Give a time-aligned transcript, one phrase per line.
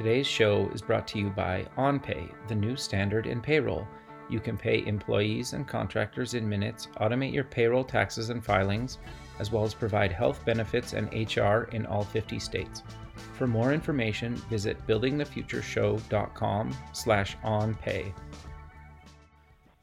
[0.00, 3.86] Today's show is brought to you by OnPay, the new standard in payroll.
[4.30, 8.96] You can pay employees and contractors in minutes, automate your payroll taxes and filings,
[9.38, 12.82] as well as provide health benefits and HR in all 50 states.
[13.34, 18.14] For more information, visit buildingthefutureshow.com slash onpay.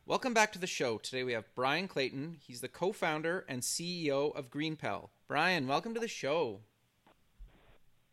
[0.08, 0.98] Welcome back to the show.
[0.98, 2.38] Today we have Brian Clayton.
[2.40, 5.10] He's the co-founder and CEO of GreenPal.
[5.28, 6.62] Brian, welcome to the show.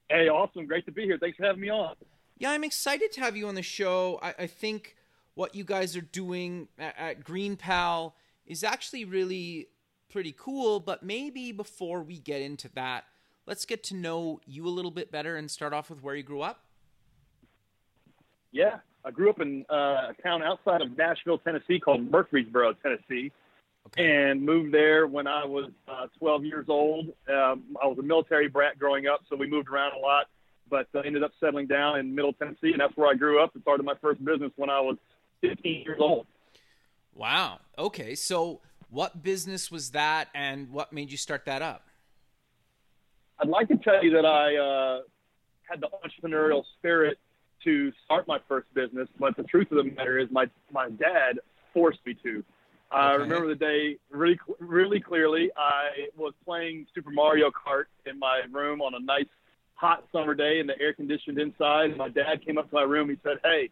[0.08, 0.66] Hey, awesome.
[0.66, 1.18] Great to be here.
[1.18, 1.94] Thanks for having me on.
[2.38, 4.18] Yeah, I'm excited to have you on the show.
[4.22, 4.96] I, I think
[5.34, 8.12] what you guys are doing at, at GreenPal
[8.46, 9.68] is actually really
[10.10, 10.80] pretty cool.
[10.80, 13.04] But maybe before we get into that,
[13.46, 16.22] let's get to know you a little bit better and start off with where you
[16.22, 16.64] grew up.
[18.52, 19.74] Yeah, I grew up in uh,
[20.10, 23.32] a town outside of Nashville, Tennessee called Murfreesboro, Tennessee.
[23.96, 24.30] Okay.
[24.30, 27.06] And moved there when I was uh, 12 years old.
[27.28, 30.26] Um, I was a military brat growing up, so we moved around a lot,
[30.68, 33.54] but uh, ended up settling down in Middle Tennessee, and that's where I grew up
[33.54, 34.96] and started my first business when I was
[35.42, 36.26] 15 years old.
[37.14, 37.60] Wow.
[37.78, 38.14] Okay.
[38.14, 41.82] So, what business was that, and what made you start that up?
[43.40, 45.00] I'd like to tell you that I uh,
[45.68, 47.18] had the entrepreneurial spirit
[47.64, 51.38] to start my first business, but the truth of the matter is, my my dad
[51.72, 52.44] forced me to.
[52.90, 55.50] I remember the day really, really clearly.
[55.56, 59.26] I was playing Super Mario Kart in my room on a nice
[59.74, 61.90] hot summer day in the air conditioned inside.
[61.90, 63.08] And my dad came up to my room.
[63.08, 63.70] He said, "Hey,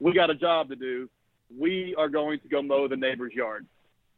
[0.00, 1.08] we got a job to do.
[1.56, 3.66] We are going to go mow the neighbor's yard."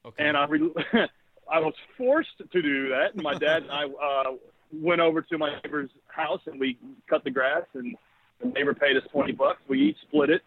[0.07, 0.25] Okay.
[0.25, 0.73] And I, re-
[1.51, 3.15] I was forced to do that.
[3.15, 4.33] And my dad and I uh,
[4.73, 6.79] went over to my neighbor's house and we
[7.09, 7.65] cut the grass.
[7.75, 7.97] And
[8.41, 9.61] the neighbor paid us twenty bucks.
[9.69, 10.43] We each split it.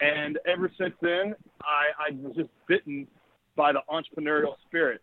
[0.00, 3.06] And ever since then, I, I was just bitten
[3.56, 5.00] by the entrepreneurial spirit.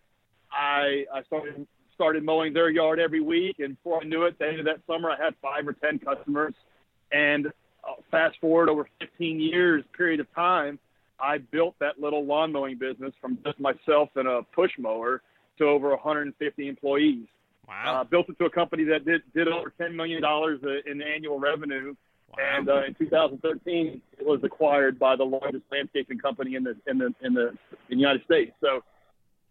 [0.51, 4.47] I, I started started mowing their yard every week, and before I knew it, the
[4.47, 6.53] end of that summer, I had five or ten customers.
[7.11, 10.79] And uh, fast forward over 15 years period of time,
[11.19, 15.21] I built that little lawn mowing business from just myself and a push mower
[15.57, 17.27] to over 150 employees.
[17.67, 18.01] Wow!
[18.01, 21.39] Uh, built it to a company that did did over 10 million dollars in annual
[21.39, 21.95] revenue.
[22.37, 22.57] Wow.
[22.57, 26.97] And uh, in 2013, it was acquired by the largest landscaping company in the in
[26.97, 27.57] the in the, in
[27.89, 28.51] the United States.
[28.61, 28.83] So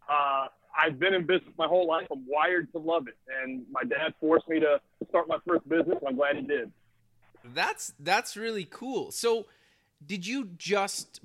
[0.08, 0.46] uh,
[0.76, 2.06] I've been in business my whole life.
[2.12, 5.98] I'm wired to love it, and my dad forced me to start my first business.
[6.06, 6.70] I'm glad he did.
[7.54, 9.10] That's that's really cool.
[9.10, 9.46] So,
[10.04, 11.20] did you just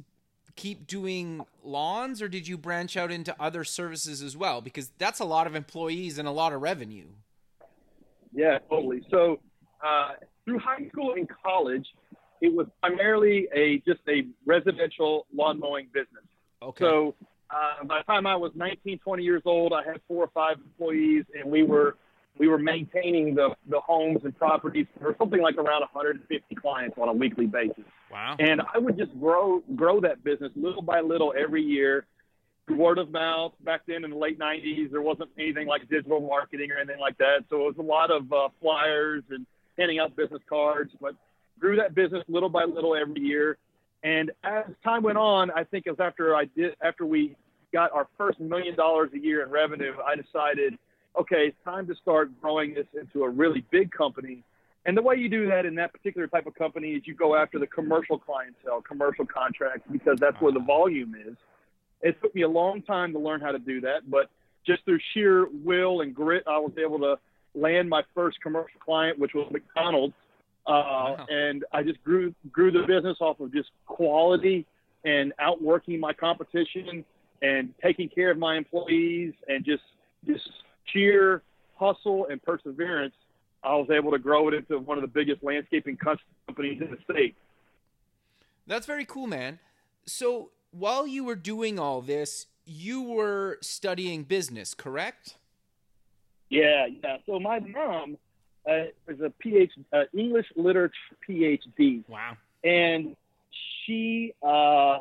[0.55, 4.61] keep doing lawns, or did you branch out into other services as well?
[4.61, 7.07] Because that's a lot of employees and a lot of revenue.
[8.33, 9.05] Yeah, totally.
[9.11, 9.39] So.
[9.85, 10.13] Uh,
[10.45, 11.85] through high school and college,
[12.41, 16.23] it was primarily a just a residential lawn mowing business.
[16.61, 16.83] Okay.
[16.83, 17.15] So
[17.49, 20.57] uh, by the time I was 19, 20 years old, I had four or five
[20.57, 21.97] employees, and we were
[22.37, 27.09] we were maintaining the the homes and properties for something like around 150 clients on
[27.09, 27.83] a weekly basis.
[28.11, 28.35] Wow.
[28.39, 32.05] And I would just grow grow that business little by little every year.
[32.69, 33.51] Word of mouth.
[33.65, 37.17] Back then in the late 90s, there wasn't anything like digital marketing or anything like
[37.17, 37.43] that.
[37.49, 39.45] So it was a lot of uh, flyers and
[39.77, 41.15] handing out business cards, but
[41.59, 43.57] grew that business little by little every year.
[44.03, 47.35] And as time went on, I think it was after I did after we
[47.71, 50.77] got our first million dollars a year in revenue, I decided,
[51.19, 54.43] okay, it's time to start growing this into a really big company.
[54.85, 57.35] And the way you do that in that particular type of company is you go
[57.35, 60.65] after the commercial clientele, commercial contracts, because that's where the ah.
[60.65, 61.35] volume is.
[62.01, 64.29] It took me a long time to learn how to do that, but
[64.67, 67.17] just through sheer will and grit, I was able to
[67.55, 70.13] land my first commercial client, which was McDonald's.
[70.65, 71.25] Uh, wow.
[71.29, 74.65] And I just grew grew the business off of just quality
[75.03, 77.03] and outworking my competition
[77.41, 79.83] and taking care of my employees and just
[80.25, 80.49] just
[80.85, 81.43] sheer
[81.75, 83.13] hustle and perseverance.
[83.63, 86.97] I was able to grow it into one of the biggest landscaping companies in the
[87.09, 87.35] state.
[88.67, 89.59] That's very cool, man.
[90.05, 95.37] So while you were doing all this, you were studying business, correct?
[96.53, 97.17] Yeah, yeah.
[97.25, 98.17] So my mom
[98.69, 100.93] uh, is a PhD, uh, English literature
[101.27, 102.03] PhD.
[102.07, 102.37] Wow.
[102.63, 103.15] And
[103.85, 104.99] she, uh,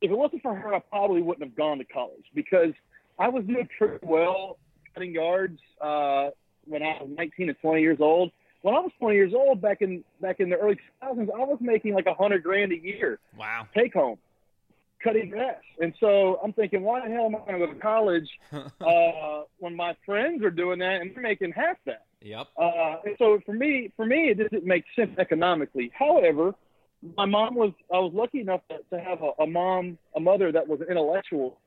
[0.00, 2.72] if it wasn't for her, I probably wouldn't have gone to college because
[3.18, 4.58] I was doing pretty well
[4.94, 6.30] cutting yards uh,
[6.64, 8.30] when I was 19 and 20 years old.
[8.62, 11.58] When I was 20 years old, back in back in the early 2000s, I was
[11.60, 13.66] making like a hundred grand a year Wow.
[13.74, 14.18] take home
[15.02, 15.60] cutting grass.
[15.80, 19.42] And so I'm thinking, why the hell am I going to go to college uh,
[19.58, 22.04] when my friends are doing that and they're making half that?
[22.22, 22.48] Yep.
[22.56, 25.90] Uh, and so for me, for me, it didn't make sense economically.
[25.94, 26.54] However,
[27.16, 30.52] my mom was, I was lucky enough to, to have a, a mom, a mother
[30.52, 31.58] that was intellectual,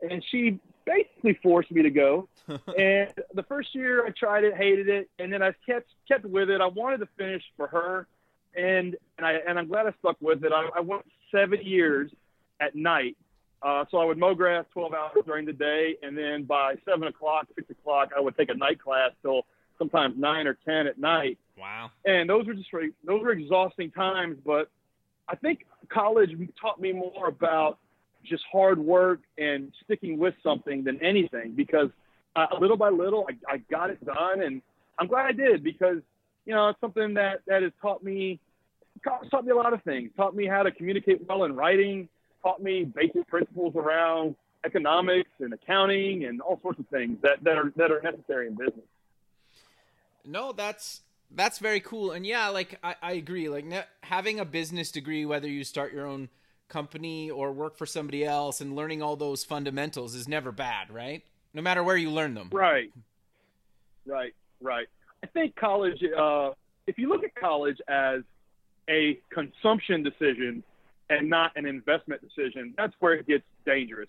[0.00, 2.28] and she basically forced me to go.
[2.48, 6.50] and the first year I tried it, hated it, and then I kept kept with
[6.50, 6.60] it.
[6.60, 8.06] I wanted to finish for her,
[8.54, 10.52] and and I and I'm glad I stuck with it.
[10.52, 12.12] I, I went seven years
[12.60, 13.16] at night.
[13.62, 17.08] Uh, so I would mow grass 12 hours during the day, and then by seven
[17.08, 19.46] o'clock, six o'clock, I would take a night class till
[19.78, 21.38] sometimes nine or ten at night.
[21.58, 21.90] Wow.
[22.04, 22.68] And those were just
[23.04, 24.36] those were exhausting times.
[24.44, 24.70] But
[25.28, 26.30] I think college
[26.60, 27.78] taught me more about
[28.24, 31.88] just hard work and sticking with something than anything because
[32.34, 34.60] uh, little by little I, I got it done, and
[34.98, 35.98] I'm glad I did because
[36.44, 38.38] you know it's something that that has taught me
[39.30, 40.10] taught me a lot of things.
[40.16, 42.08] Taught me how to communicate well in writing.
[42.46, 47.58] Taught me basic principles around economics and accounting and all sorts of things that, that
[47.58, 48.86] are that are necessary in business.
[50.24, 51.00] No, that's
[51.32, 52.12] that's very cool.
[52.12, 53.48] And yeah, like I, I agree.
[53.48, 56.28] Like ne- having a business degree, whether you start your own
[56.68, 61.24] company or work for somebody else, and learning all those fundamentals is never bad, right?
[61.52, 62.50] No matter where you learn them.
[62.52, 62.92] Right.
[64.06, 64.34] Right.
[64.60, 64.86] Right.
[65.24, 66.00] I think college.
[66.16, 66.50] Uh,
[66.86, 68.20] if you look at college as
[68.88, 70.62] a consumption decision
[71.08, 74.08] and not an investment decision, that's where it gets dangerous.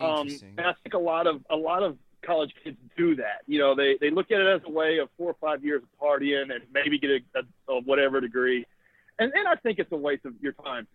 [0.00, 3.42] Um, and I think a lot of a lot of college kids do that.
[3.46, 5.82] You know, they they look at it as a way of four or five years
[5.82, 8.66] of partying and maybe get a, a, a whatever degree,
[9.18, 10.86] and and I think it's a waste of your time.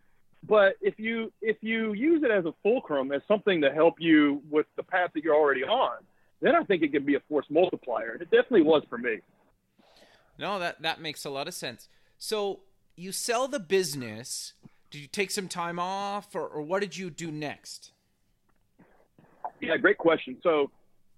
[0.47, 4.41] But if you if you use it as a fulcrum, as something to help you
[4.49, 5.97] with the path that you're already on,
[6.41, 8.15] then I think it can be a force multiplier.
[8.15, 9.17] It definitely was for me.
[10.37, 11.87] No, that that makes a lot of sense.
[12.17, 12.61] So
[12.95, 14.53] you sell the business.
[14.93, 17.93] Did you take some time off, or, or what did you do next?
[19.59, 20.37] Yeah, great question.
[20.43, 20.69] So,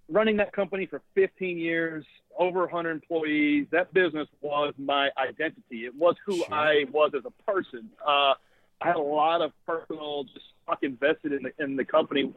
[0.07, 2.05] running that company for 15 years,
[2.39, 5.83] over 100 employees, that business was my identity.
[5.85, 6.53] It was who Sure.
[6.53, 7.89] I was as a person.
[7.99, 8.35] Uh,
[8.79, 12.33] I had a lot of personal just stock invested in the in the company,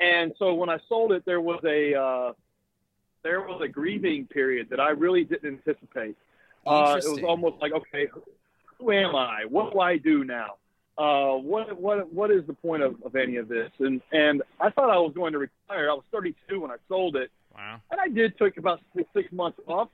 [0.00, 2.32] and so when I sold it, there was a uh,
[3.22, 6.16] there was a grieving period that I really didn't anticipate.
[6.66, 8.08] Uh, it was almost like, okay,
[8.78, 9.44] who am I?
[9.44, 10.56] What do I do now?
[10.98, 13.70] Uh, what what what is the point of, of any of this?
[13.78, 15.90] And and I thought I was going to retire.
[15.90, 17.80] I was 32 when I sold it, Wow.
[17.90, 19.88] and I did take about six, six months off.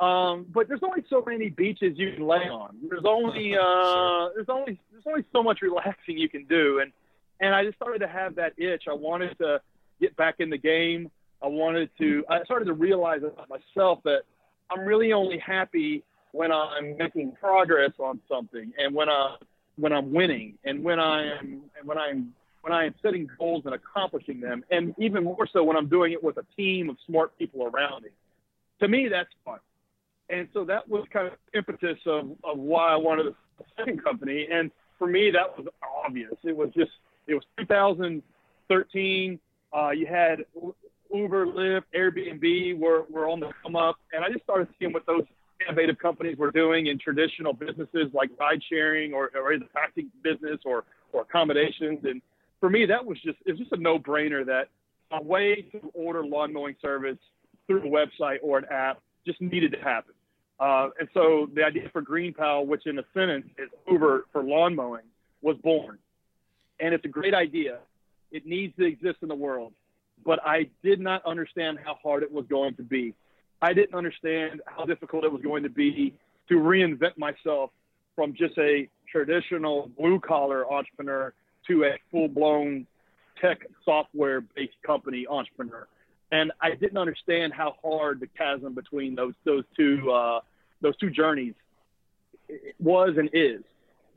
[0.00, 2.76] Um, but there's only so many beaches you can lay on.
[2.90, 4.32] There's only uh, Sure.
[4.34, 6.92] there's only there's only so much relaxing you can do, and
[7.40, 8.84] and I just started to have that itch.
[8.90, 9.60] I wanted to
[10.00, 11.08] get back in the game.
[11.40, 12.24] I wanted to.
[12.28, 14.22] I started to realize about myself that
[14.70, 16.02] I'm really only happy
[16.32, 19.36] when I'm making progress on something, and when I
[19.76, 23.62] when I'm winning, and when I am and when I'm when I am setting goals
[23.64, 26.96] and accomplishing them, and even more so when I'm doing it with a team of
[27.06, 28.10] smart people around me.
[28.80, 29.58] To me, that's fun.
[30.28, 33.34] And so that was kind of impetus of, of why I wanted a
[33.76, 34.48] second company.
[34.50, 35.66] And for me, that was
[36.04, 36.32] obvious.
[36.44, 36.92] It was just,
[37.26, 39.40] it was 2013.
[39.76, 40.44] Uh, you had
[41.12, 43.96] Uber, Lyft, Airbnb were, were on the come up.
[44.12, 45.24] And I just started seeing what those
[45.72, 50.60] innovative companies were doing in traditional businesses like ride sharing or, or the taxi business
[50.64, 52.00] or, or accommodations.
[52.04, 52.20] And
[52.60, 54.68] for me, that was just, it was just a no brainer that
[55.10, 57.18] a way to order lawn mowing service
[57.66, 60.14] through a website or an app just needed to happen.
[60.60, 64.74] Uh, and so the idea for GreenPal, which in a sentence is Uber for lawn
[64.74, 65.04] mowing,
[65.40, 65.98] was born.
[66.80, 67.78] And it's a great idea.
[68.30, 69.72] It needs to exist in the world.
[70.24, 73.14] But I did not understand how hard it was going to be.
[73.62, 76.14] I didn't understand how difficult it was going to be
[76.48, 77.70] to reinvent myself
[78.16, 81.32] from just a traditional blue collar entrepreneur
[81.68, 82.86] to a full blown
[83.40, 85.86] tech software based company entrepreneur.
[86.32, 90.40] And I didn't understand how hard the chasm between those those two uh,
[90.80, 91.54] those two journeys
[92.80, 93.62] was and is.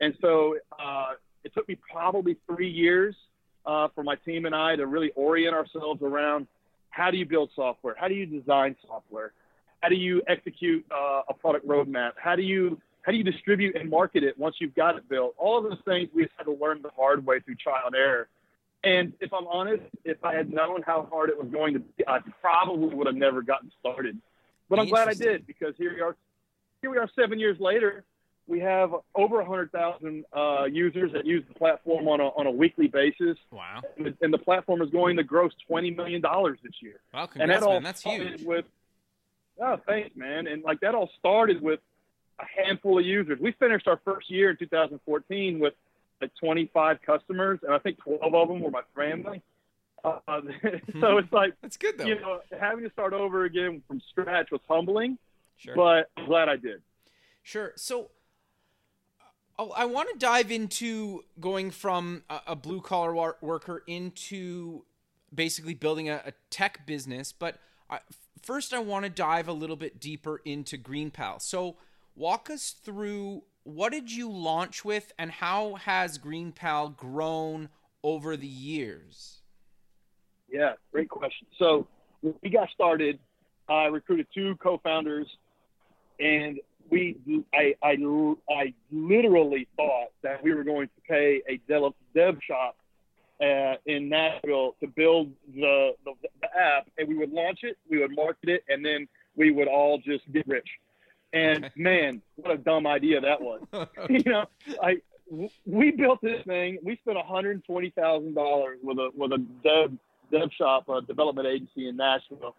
[0.00, 1.12] And so uh,
[1.44, 3.14] it took me probably three years
[3.64, 6.48] uh, for my team and I to really orient ourselves around
[6.96, 9.32] how do you build software, how do you design software,
[9.82, 13.76] how do you execute uh, a product roadmap, how do you how do you distribute
[13.76, 15.32] and market it once you've got it built.
[15.38, 18.28] All of those things we had to learn the hard way through trial and error.
[18.82, 22.02] And if I'm honest, if I had known how hard it was going to be,
[22.08, 24.18] I probably would have never gotten started.
[24.68, 26.16] But I'm glad I did because here we are,
[26.80, 28.04] here we are seven years later,
[28.48, 32.86] we have over 100,000 uh, users that use the platform on a, on a weekly
[32.86, 33.36] basis.
[33.50, 33.80] Wow.
[33.96, 36.22] And the, and the platform is going to gross $20 million
[36.62, 37.00] this year.
[37.12, 37.82] Wow, and that all man.
[37.82, 38.42] That's huge.
[38.42, 38.64] With,
[39.60, 40.46] oh, thanks, man.
[40.46, 41.80] And like that all started with
[42.38, 43.38] a handful of users.
[43.40, 45.74] We finished our first year in 2014 with
[46.20, 49.42] like 25 customers, and I think 12 of them were my family.
[50.04, 50.18] Uh,
[51.00, 52.04] so it's like, That's good though.
[52.04, 55.18] you know, having to start over again from scratch was humbling,
[55.56, 55.74] sure.
[55.74, 56.82] but I'm glad I did.
[57.42, 57.72] Sure.
[57.76, 58.10] So
[59.58, 64.84] oh, I want to dive into going from a, a blue collar worker into
[65.34, 67.32] basically building a, a tech business.
[67.32, 67.58] But
[67.90, 68.00] I,
[68.42, 71.40] first, I want to dive a little bit deeper into GreenPal.
[71.40, 71.76] So
[72.14, 77.68] walk us through what did you launch with, and how has GreenPal grown
[78.04, 79.40] over the years?
[80.48, 81.48] Yeah, great question.
[81.58, 81.88] So
[82.22, 83.18] we got started,
[83.68, 85.26] I recruited two co-founders,
[86.20, 87.16] and we
[87.54, 87.96] I I,
[88.50, 92.76] I literally thought that we were going to pay a dev, dev shop
[93.40, 96.12] uh, in Nashville to build the, the
[96.42, 99.68] the app, and we would launch it, we would market it, and then we would
[99.68, 100.68] all just get rich.
[101.32, 103.60] And man, what a dumb idea that was.
[104.08, 104.46] you know,
[104.82, 104.96] I
[105.66, 106.78] we built this thing.
[106.82, 109.92] We spent one hundred twenty thousand dollars with a with a dev
[110.30, 112.54] dev shop, a development agency in Nashville,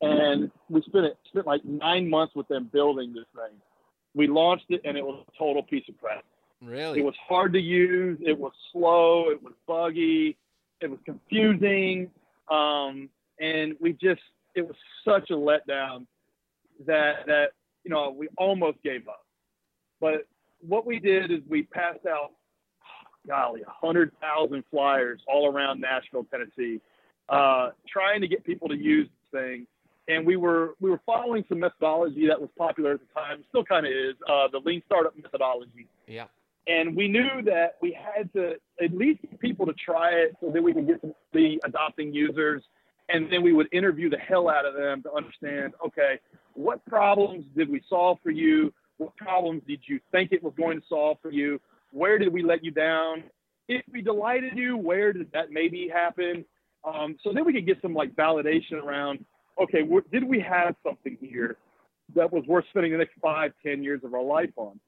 [0.00, 3.56] and we spent it spent like nine months with them building this thing.
[4.14, 6.24] We launched it, and it was a total piece of crap.
[6.62, 7.00] Really?
[7.00, 8.18] It was hard to use.
[8.20, 9.30] It was slow.
[9.30, 10.36] It was buggy.
[10.80, 12.10] It was confusing.
[12.50, 14.20] Um, and we just,
[14.54, 16.06] it was such a letdown
[16.86, 17.52] that, that,
[17.84, 19.24] you know, we almost gave up.
[20.00, 20.26] But
[20.60, 22.32] what we did is we passed out,
[23.26, 26.80] golly, 100,000 flyers all around Nashville, Tennessee,
[27.28, 29.66] uh, trying to get people to use this thing.
[30.10, 33.64] And we were we were following some methodology that was popular at the time, still
[33.64, 35.86] kind of is, uh, the lean startup methodology.
[36.06, 36.26] Yeah.
[36.66, 40.50] and we knew that we had to at least get people to try it so
[40.50, 41.00] that we could get
[41.32, 42.62] the adopting users.
[43.08, 46.18] And then we would interview the hell out of them to understand okay
[46.54, 48.72] what problems did we solve for you?
[48.98, 51.60] What problems did you think it was going to solve for you?
[51.92, 53.24] Where did we let you down?
[53.68, 56.44] If we delighted you where did that maybe happen?
[56.84, 59.24] Um, so then we could get some like validation around
[59.60, 61.56] okay did we have something here
[62.14, 64.78] that was worth spending the next five ten years of our life on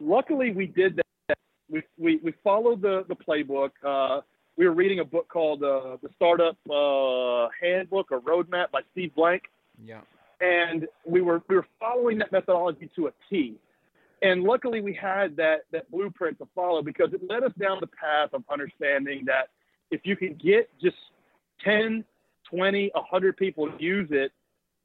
[0.00, 1.38] luckily we did that.
[1.68, 3.70] We, we, we followed the, the playbook.
[3.84, 4.20] Uh,
[4.56, 9.12] we were reading a book called uh, The Startup uh, Handbook or Roadmap by Steve
[9.16, 9.42] Blank,
[9.84, 10.00] Yeah.
[10.40, 13.56] and we were we were following that methodology to a T.
[14.22, 17.88] And luckily, we had that that blueprint to follow because it led us down the
[17.88, 19.48] path of understanding that
[19.90, 20.96] if you can get just
[21.64, 22.04] 10,
[22.50, 24.32] 20, 100 people use it,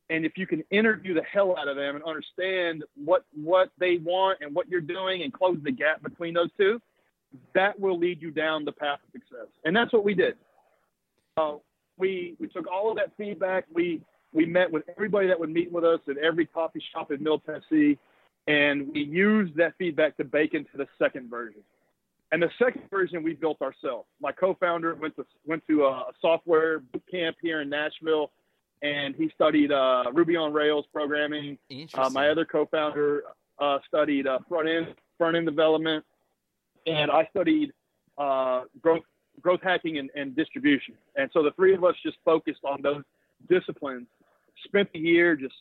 [0.10, 3.98] and if you can interview the hell out of them and understand what what they
[3.98, 6.82] want and what you're doing and close the gap between those two,
[7.54, 9.48] that will lead you down the path of success.
[9.64, 10.36] And that's what we did.
[11.38, 11.56] Uh,
[11.98, 13.66] we we took all of that feedback.
[13.74, 14.02] We
[14.34, 17.40] we met with everybody that would meet with us at every coffee shop in Middle
[17.40, 17.98] Tennessee,
[18.48, 21.62] and we used that feedback to bake into the second version.
[22.32, 24.08] And the second version we built ourselves.
[24.22, 28.32] My co-founder went to went to a software boot camp here in Nashville
[28.82, 31.58] and he studied uh, Ruby on Rails programming.
[31.94, 33.24] Uh, my other co-founder
[33.60, 36.04] uh, studied uh, front end front end development,
[36.88, 37.74] and I studied
[38.18, 39.04] uh, growth
[39.42, 40.96] growth hacking and, and distribution.
[41.16, 43.04] And so the three of us just focused on those
[43.50, 44.08] disciplines.
[44.66, 45.56] Spent the year just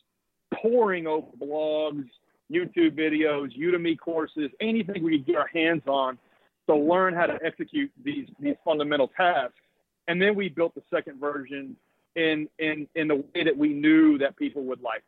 [0.53, 2.07] pouring over blogs,
[2.51, 6.17] YouTube videos, Udemy courses, anything we could get our hands on
[6.67, 9.55] to learn how to execute these these fundamental tasks.
[10.07, 11.75] And then we built the second version
[12.15, 15.03] in in in the way that we knew that people would like.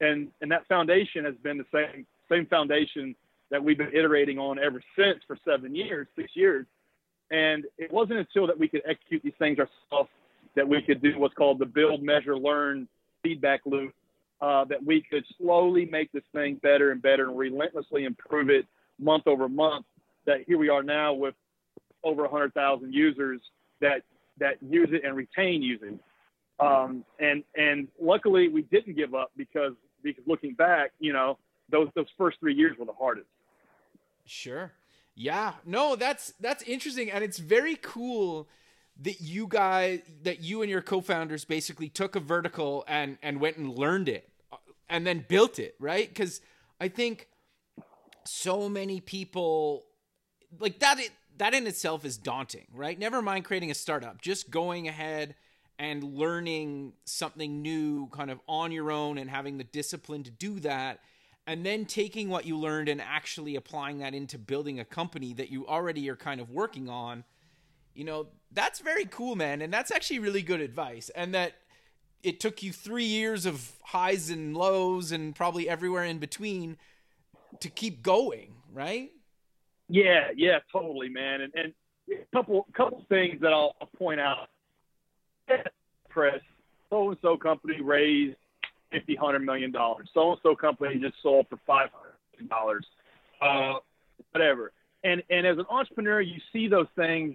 [0.00, 3.14] And and that foundation has been the same same foundation
[3.50, 6.66] that we've been iterating on ever since for seven years, six years.
[7.30, 10.10] And it wasn't until that we could execute these things ourselves
[10.54, 12.88] that we could do what's called the build, measure, learn
[13.22, 13.94] feedback loop.
[14.40, 18.66] Uh, that we could slowly make this thing better and better and relentlessly improve it
[18.98, 19.86] month over month.
[20.26, 21.34] That here we are now with
[22.04, 23.40] over 100,000 users
[23.80, 24.02] that
[24.38, 25.98] that use it and retain using.
[26.60, 31.38] Um, and and luckily we didn't give up because because looking back, you know,
[31.70, 33.28] those those first three years were the hardest.
[34.26, 34.72] Sure.
[35.14, 35.54] Yeah.
[35.66, 38.48] No, that's that's interesting and it's very cool
[39.00, 43.56] that you guys that you and your co-founders basically took a vertical and and went
[43.56, 44.56] and learned it uh,
[44.88, 46.14] and then built it, right?
[46.14, 46.40] Cuz
[46.80, 47.28] I think
[48.24, 49.86] so many people
[50.58, 52.98] like that it, that in itself is daunting, right?
[52.98, 55.34] Never mind creating a startup, just going ahead
[55.78, 60.60] and learning something new kind of on your own and having the discipline to do
[60.60, 61.00] that
[61.46, 65.50] and then taking what you learned and actually applying that into building a company that
[65.50, 67.24] you already are kind of working on
[67.94, 71.54] you know that's very cool man and that's actually really good advice and that
[72.22, 76.76] it took you three years of highs and lows and probably everywhere in between
[77.60, 79.10] to keep going right
[79.92, 81.72] yeah yeah totally man and, and
[82.10, 84.48] a couple couple things that i'll, I'll point out
[86.08, 86.40] press
[86.90, 88.36] so and so company raised
[88.92, 90.08] fifty, hundred million dollars.
[90.14, 92.86] So and so company just sold for five hundred dollars.
[93.40, 93.78] Uh,
[94.30, 94.72] whatever.
[95.02, 97.34] And and as an entrepreneur, you see those things,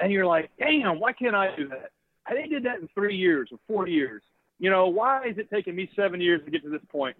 [0.00, 1.90] and you're like, damn, why can't I do that?
[2.28, 4.22] They did that in three years or four years.
[4.58, 7.16] You know, why is it taking me seven years to get to this point?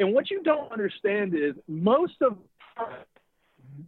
[0.00, 2.36] And what you don't understand is most of
[2.76, 2.84] the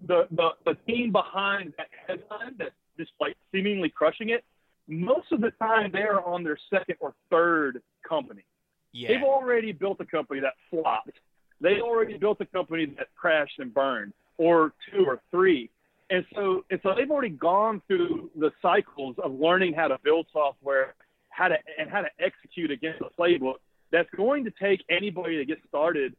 [0.07, 0.27] the,
[0.65, 4.45] the team behind that headline that's just like seemingly crushing it,
[4.89, 8.45] most of the time they're on their second or third company.
[8.93, 9.09] Yeah.
[9.09, 11.19] They've already built a company that flopped.
[11.61, 15.71] They already built a company that crashed and burned, or two or three.
[16.11, 20.27] And so, and so they've already gone through the cycles of learning how to build
[20.33, 20.95] software,
[21.31, 23.57] how to and how to execute against a playbook
[23.91, 26.15] that's going to take anybody to get started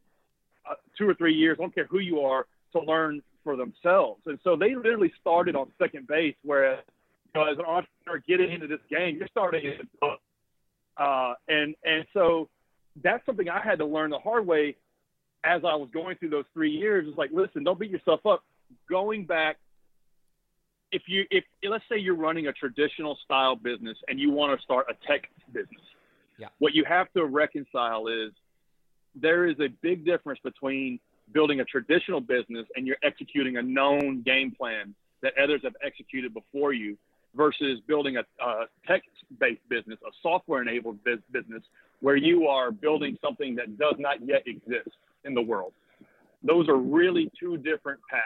[0.68, 4.22] uh, two or three years, I don't care who you are, to learn for themselves.
[4.26, 6.80] And so they literally started on second base, whereas
[7.34, 9.88] you know, as an entrepreneur getting into this game, you're starting in
[10.96, 12.48] uh, and and so
[13.02, 14.76] that's something I had to learn the hard way
[15.44, 17.06] as I was going through those three years.
[17.08, 18.42] It's like, listen, don't beat yourself up.
[18.88, 19.56] Going back,
[20.92, 24.62] if you if let's say you're running a traditional style business and you want to
[24.62, 25.82] start a tech business,
[26.38, 26.48] yeah.
[26.58, 28.30] what you have to reconcile is
[29.14, 30.98] there is a big difference between
[31.32, 36.34] building a traditional business and you're executing a known game plan that others have executed
[36.34, 36.96] before you
[37.34, 40.98] versus building a, a tech-based business, a software-enabled
[41.32, 41.62] business
[42.00, 44.90] where you are building something that does not yet exist
[45.24, 45.72] in the world.
[46.42, 48.24] Those are really two different paths.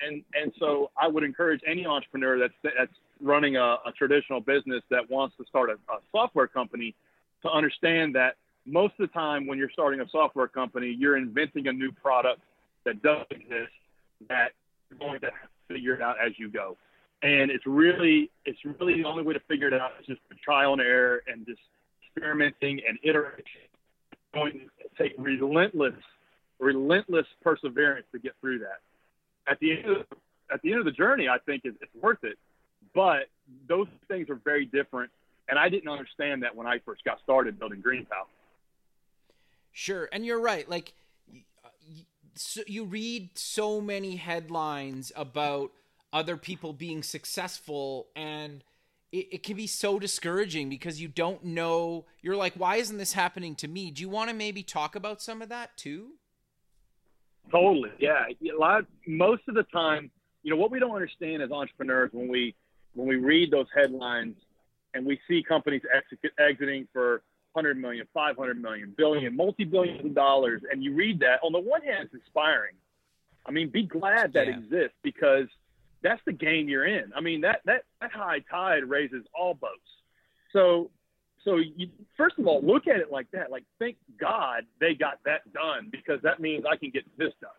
[0.00, 4.82] And, and so I would encourage any entrepreneur that's, that's running a, a traditional business
[4.90, 6.94] that wants to start a, a software company
[7.42, 11.68] to understand that most of the time when you're starting a software company, you're inventing
[11.68, 12.40] a new product
[12.84, 13.72] that doesn't exist
[14.28, 14.52] that
[14.90, 16.76] you're going to have to figure it out as you go.
[17.22, 20.72] And it's really, it's really the only way to figure it out is just trial
[20.72, 21.60] and error and just
[22.02, 23.62] experimenting and iteration
[24.36, 25.94] going to take relentless,
[26.58, 28.80] relentless perseverance to get through that.
[29.48, 30.06] At the end of,
[30.52, 32.38] at the end of the journey, I think it's, it's worth it.
[32.94, 33.28] But
[33.68, 35.10] those things are very different,
[35.48, 38.26] and I didn't understand that when I first got started building GreenPal.
[39.78, 40.66] Sure, and you're right.
[40.68, 40.94] Like,
[41.62, 41.68] uh,
[42.34, 45.72] so you read so many headlines about
[46.12, 48.64] other people being successful and–
[49.12, 52.04] it, it can be so discouraging because you don't know.
[52.22, 53.90] You're like, why isn't this happening to me?
[53.90, 56.12] Do you want to maybe talk about some of that too?
[57.50, 58.24] Totally, yeah.
[58.28, 60.10] A lot, most of the time,
[60.42, 62.54] you know, what we don't understand as entrepreneurs when we
[62.94, 64.36] when we read those headlines
[64.94, 67.22] and we see companies exit, exiting for
[67.56, 71.40] 100 million, 500 million, billion, multi billions of dollars, and you read that.
[71.42, 72.74] On the one hand, it's inspiring.
[73.46, 74.58] I mean, be glad that yeah.
[74.58, 75.46] exists because
[76.02, 77.12] that's the game you're in.
[77.16, 79.80] I mean, that that that high tide raises all boats.
[80.52, 80.90] So,
[81.44, 83.50] so you, first of all, look at it like that.
[83.50, 87.50] Like, thank God they got that done because that means I can get this done.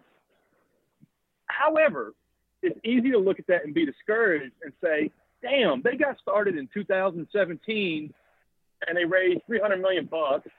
[1.47, 2.13] However,
[2.61, 6.55] it's easy to look at that and be discouraged and say, "Damn, they got started
[6.55, 8.13] in 2017
[8.87, 10.49] and they raised 300 million bucks,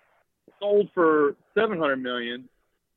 [0.58, 2.48] sold for 700 million,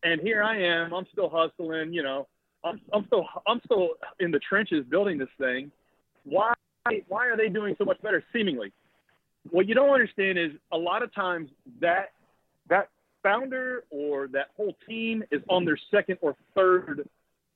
[0.04, 0.94] and here I am.
[0.94, 1.94] I'm still hustling.
[1.94, 2.28] You know,
[2.64, 5.72] I'm, I'm still I'm still in the trenches building this thing.
[6.24, 6.54] Why
[7.08, 8.24] why are they doing so much better?
[8.34, 8.72] Seemingly,
[9.50, 12.12] what you don't understand is a lot of times that
[12.70, 12.90] that
[13.24, 17.08] founder or that whole team is on their second or third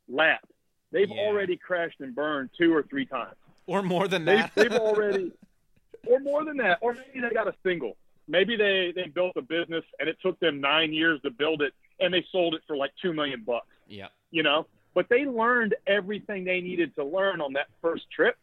[0.07, 0.47] lap.
[0.91, 1.23] They've yeah.
[1.23, 4.51] already crashed and burned two or three times, or more than that.
[4.55, 5.31] They've, they've already,
[6.07, 7.97] or more than that, or maybe they got a single.
[8.27, 11.73] Maybe they they built a business and it took them nine years to build it,
[11.99, 13.67] and they sold it for like two million bucks.
[13.87, 18.37] Yeah, you know, but they learned everything they needed to learn on that first trip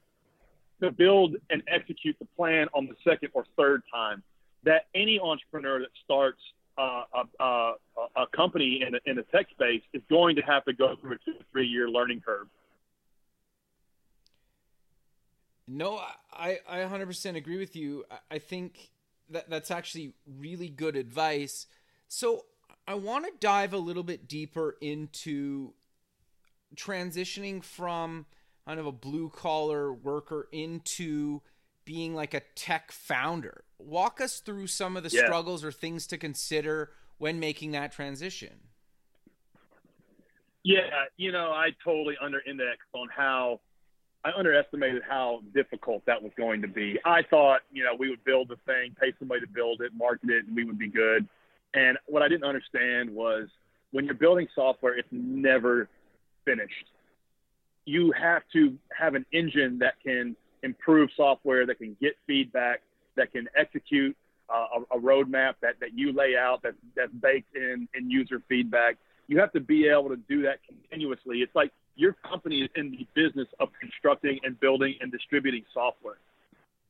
[0.81, 4.23] to build and execute the plan on the second or third time.
[4.65, 6.41] That any entrepreneur that starts
[6.79, 7.73] uh, a, a,
[8.17, 11.13] a, company in a, in a tech space is going to have to go through
[11.13, 12.47] a two three year learning curve.
[15.69, 16.01] No,
[16.33, 18.05] I, I 100% agree with you.
[18.31, 18.91] I think
[19.31, 21.67] that that's actually really good advice.
[22.09, 22.47] So
[22.87, 25.75] I want to dive a little bit deeper into
[26.75, 28.27] transitioning from
[28.67, 31.43] kind of a blue collar worker into
[31.85, 33.65] being like a tech founder.
[33.79, 35.25] Walk us through some of the yeah.
[35.25, 38.61] struggles or things to consider when making that transition.
[40.65, 43.61] Yeah, you know, I totally under-indexed on how
[44.25, 46.99] I underestimated how difficult that was going to be.
[47.05, 50.31] I thought, you know, we would build the thing, pay somebody to build it, market
[50.31, 51.27] it, and we would be good.
[51.75, 53.49] And what I didn't understand was
[53.91, 55.89] when you're building software, it's never
[56.45, 56.87] finished.
[57.85, 62.83] You have to have an engine that can improve software, that can get feedback,
[63.17, 64.17] that can execute
[64.49, 68.41] uh, a, a roadmap that, that you lay out that, that's baked in, in user
[68.49, 68.99] feedback.
[69.27, 71.39] You have to be able to do that continuously.
[71.39, 76.17] It's like your company is in the business of constructing and building and distributing software.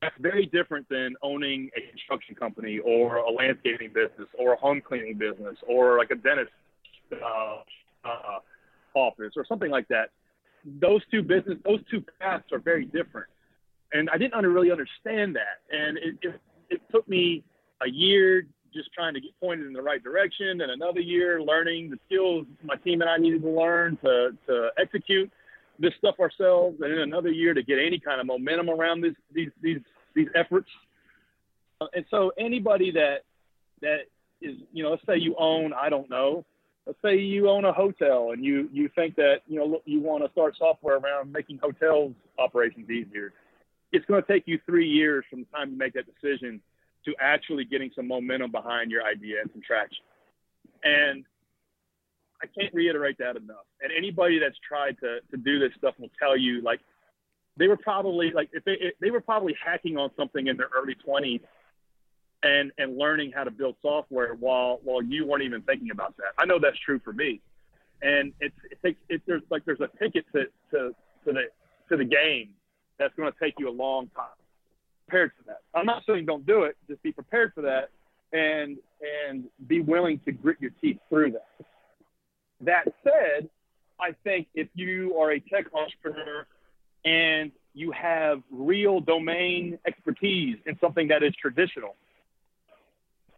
[0.00, 4.80] That's very different than owning a construction company or a landscaping business or a home
[4.80, 6.50] cleaning business or like a dentist
[7.12, 7.58] uh,
[8.04, 8.38] uh,
[8.94, 10.10] office or something like that.
[10.80, 13.26] Those two business, those two paths are very different,
[13.92, 15.76] and I didn't under, really understand that.
[15.76, 17.42] And it, it, it took me
[17.84, 21.90] a year just trying to get pointed in the right direction, and another year learning
[21.90, 25.30] the skills my team and I needed to learn to to execute
[25.78, 29.14] this stuff ourselves, and then another year to get any kind of momentum around this,
[29.32, 29.80] these these
[30.14, 30.68] these efforts.
[31.80, 33.24] Uh, and so anybody that
[33.80, 34.02] that
[34.40, 36.44] is, you know, let's say you own, I don't know,
[36.86, 40.24] let's say you own a hotel and you you think that you know you want
[40.24, 43.32] to start software around making hotels operations easier.
[43.92, 46.60] It's going to take you three years from the time you make that decision
[47.04, 50.04] to actually getting some momentum behind your idea and some traction.
[50.84, 51.24] And
[52.42, 53.66] I can't reiterate that enough.
[53.80, 56.80] And anybody that's tried to, to do this stuff will tell you like
[57.56, 60.68] they were probably like if they if they were probably hacking on something in their
[60.76, 61.40] early 20s
[62.42, 66.32] and and learning how to build software while while you weren't even thinking about that.
[66.38, 67.40] I know that's true for me.
[68.02, 71.42] And it's it takes it, there's like there's a ticket to to to the
[71.88, 72.50] to the game
[72.98, 74.26] that's going to take you a long time
[75.12, 75.60] prepared for that.
[75.74, 77.90] I'm not saying don't do it, just be prepared for that
[78.32, 78.78] and
[79.28, 81.66] and be willing to grit your teeth through that.
[82.62, 83.50] That said,
[84.00, 86.46] I think if you are a tech entrepreneur
[87.04, 91.94] and you have real domain expertise in something that is traditional,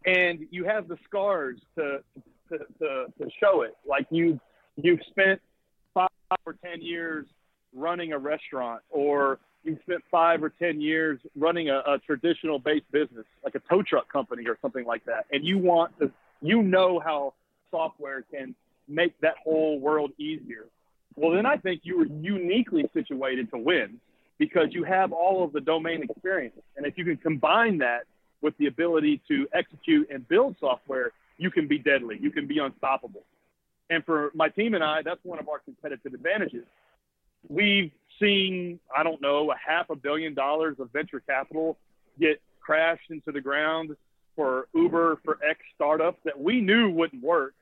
[0.05, 1.99] and you have the scars to
[2.49, 4.39] to, to, to show it, like you
[4.77, 5.41] you've spent
[5.93, 6.07] five
[6.45, 7.25] or ten years
[7.75, 12.89] running a restaurant, or you spent five or ten years running a, a traditional based
[12.91, 16.11] business, like a tow truck company or something like that, and you want to,
[16.41, 17.33] you know how
[17.71, 18.55] software can
[18.87, 20.65] make that whole world easier.
[21.15, 23.99] Well, then I think you are uniquely situated to win
[24.37, 26.55] because you have all of the domain experience.
[26.75, 28.03] And if you can combine that
[28.41, 32.17] with the ability to execute and build software, you can be deadly.
[32.21, 33.23] You can be unstoppable.
[33.89, 36.65] And for my team and I, that's one of our competitive advantages.
[37.49, 41.77] We've seen, I don't know, a half a billion dollars of venture capital
[42.19, 43.95] get crashed into the ground
[44.35, 47.53] for Uber, for X startups that we knew wouldn't work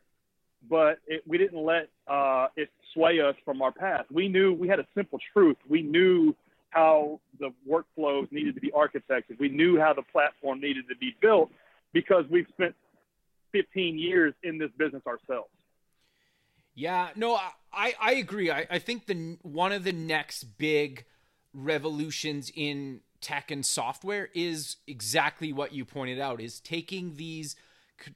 [0.69, 4.05] but it, we didn't let uh, it sway us from our path.
[4.11, 5.57] We knew we had a simple truth.
[5.67, 6.35] We knew
[6.69, 9.39] how the workflows needed to be architected.
[9.39, 11.51] We knew how the platform needed to be built
[11.91, 12.75] because we've spent
[13.51, 15.49] 15 years in this business ourselves.
[16.75, 17.35] Yeah, no,
[17.71, 18.49] I, I agree.
[18.49, 21.05] I, I think the one of the next big
[21.53, 27.55] revolutions in tech and software is exactly what you pointed out is taking these–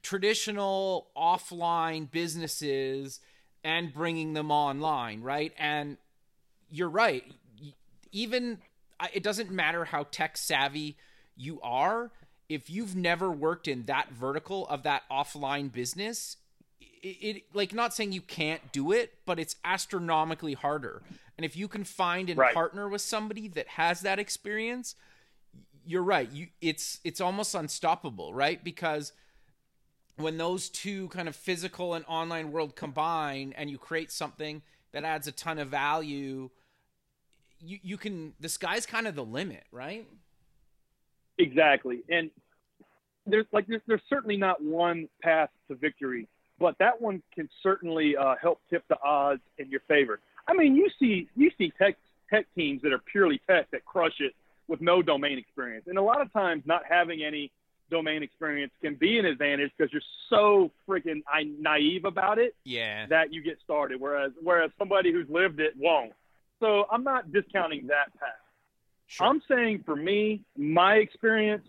[0.02, 3.20] traditional offline businesses
[3.64, 5.52] and bringing them online, right?
[5.58, 5.96] And
[6.70, 7.24] you're right.
[8.12, 8.58] Even
[9.12, 10.96] it doesn't matter how tech savvy
[11.36, 12.10] you are,
[12.48, 16.36] if you've never worked in that vertical of that offline business,
[17.02, 21.02] it, it, like not saying you can't do it, but it's astronomically harder.
[21.36, 22.54] And if you can find and right.
[22.54, 24.94] partner with somebody that has that experience,
[25.86, 26.30] you're right.
[26.30, 28.62] You it's it's almost unstoppable, right?
[28.62, 29.12] Because
[30.18, 35.04] when those two kind of physical and online world combine and you create something that
[35.04, 36.50] adds a ton of value
[37.60, 40.06] you you can the sky's kind of the limit right
[41.38, 42.30] exactly and
[43.26, 46.26] there's like there's, there's certainly not one path to victory
[46.58, 50.74] but that one can certainly uh, help tip the odds in your favor i mean
[50.74, 51.96] you see you see tech
[52.30, 54.34] tech teams that are purely tech that crush it
[54.66, 57.50] with no domain experience and a lot of times not having any
[57.90, 61.22] domain experience can be an advantage because you're so freaking
[61.58, 63.06] naive about it yeah.
[63.06, 64.00] that you get started.
[64.00, 66.12] Whereas whereas somebody who's lived it won't.
[66.60, 68.30] So I'm not discounting that path.
[69.06, 69.26] Sure.
[69.26, 71.64] I'm saying for me, my experience,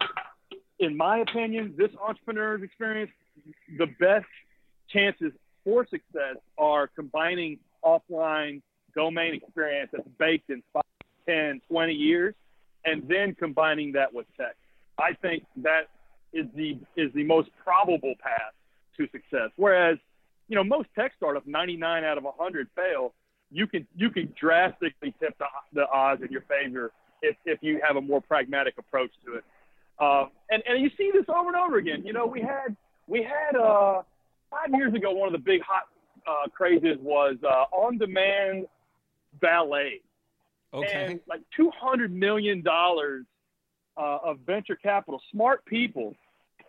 [0.79, 3.11] in my opinion, this entrepreneur's experience,
[3.77, 4.25] the best
[4.91, 5.31] chances
[5.63, 8.61] for success are combining offline
[8.95, 10.83] domain experience that's baked in 5,
[11.27, 12.33] 10, 20 years,
[12.85, 14.55] and then combining that with tech.
[14.97, 15.89] I think that
[16.33, 18.53] is the is the most probable path
[18.97, 19.49] to success.
[19.55, 19.97] Whereas
[20.49, 23.13] you know, most tech startups, 99 out of 100 fail.
[23.51, 27.79] You can you can drastically tip the, the odds in your favor if if you
[27.85, 29.43] have a more pragmatic approach to it.
[29.99, 32.03] Uh, and and you see this over and over again.
[32.05, 32.75] You know, we had
[33.07, 34.01] we had uh,
[34.49, 35.83] five years ago one of the big hot
[36.27, 38.67] uh, crazes was uh, on-demand
[39.39, 40.01] valet.
[40.73, 40.91] Okay.
[40.93, 43.25] And like two hundred million dollars
[43.97, 46.15] uh, of venture capital, smart people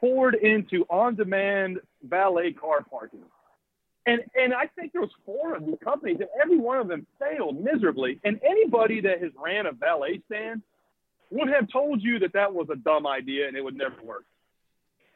[0.00, 3.20] poured into on-demand valet car parking.
[4.06, 7.06] And and I think there was four of these companies, and every one of them
[7.18, 8.18] failed miserably.
[8.24, 10.62] And anybody that has ran a valet stand
[11.30, 14.24] would have told you that that was a dumb idea and it would never work.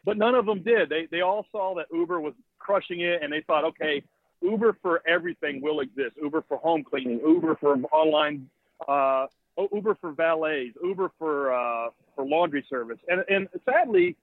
[0.05, 0.90] But none of them did.
[0.90, 4.03] They they all saw that Uber was crushing it, and they thought, okay,
[4.40, 6.16] Uber for everything will exist.
[6.20, 8.48] Uber for home cleaning, Uber for online,
[8.88, 9.27] uh,
[9.72, 12.98] Uber for valets, Uber for uh, for laundry service.
[13.09, 14.16] And and sadly,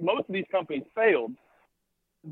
[0.00, 1.32] most of these companies failed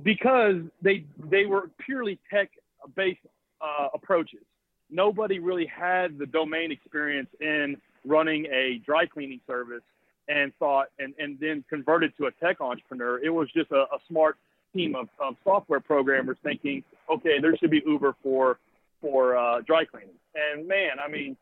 [0.03, 2.51] because they they were purely tech
[2.95, 3.21] based
[3.61, 4.45] uh, approaches.
[4.91, 9.83] Nobody really had the domain experience in running a dry cleaning service
[10.29, 13.19] and thought and, and then converted to a tech entrepreneur.
[13.23, 14.37] It was just a, a smart
[14.75, 18.59] team of, of software programmers thinking, okay, there should be Uber for
[19.01, 20.17] for uh, dry cleaning.
[20.35, 21.37] And man, I mean,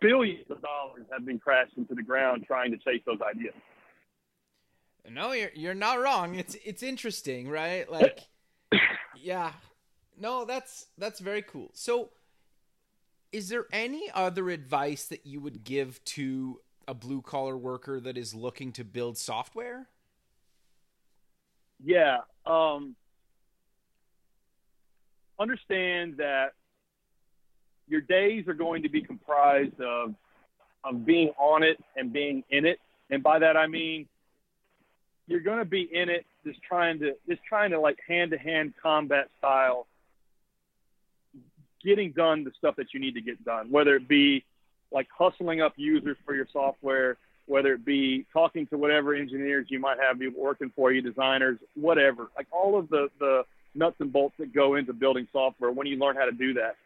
[0.00, 3.54] billions of dollars have been crashed into the ground trying to chase those ideas.
[5.10, 6.34] No, you're you're not wrong.
[6.34, 7.90] It's it's interesting, right?
[7.90, 8.20] Like,
[9.16, 9.52] yeah,
[10.18, 11.70] no, that's that's very cool.
[11.72, 12.10] So,
[13.32, 18.16] is there any other advice that you would give to a blue collar worker that
[18.16, 19.88] is looking to build software?
[21.82, 22.94] Yeah, um,
[25.38, 26.52] understand that
[27.88, 30.14] your days are going to be comprised of
[30.82, 32.78] of being on it and being in it,
[33.10, 34.06] and by that I mean
[35.30, 38.38] you're going to be in it just trying to just trying to like hand to
[38.38, 39.86] hand combat style
[41.82, 44.44] getting done the stuff that you need to get done whether it be
[44.92, 47.16] like hustling up users for your software
[47.50, 52.30] whether it be talking to whatever engineers you might have working for you designers whatever.
[52.36, 53.42] Like all of the the
[53.74, 56.76] nuts and bolts that go into building software when you learn how to do that.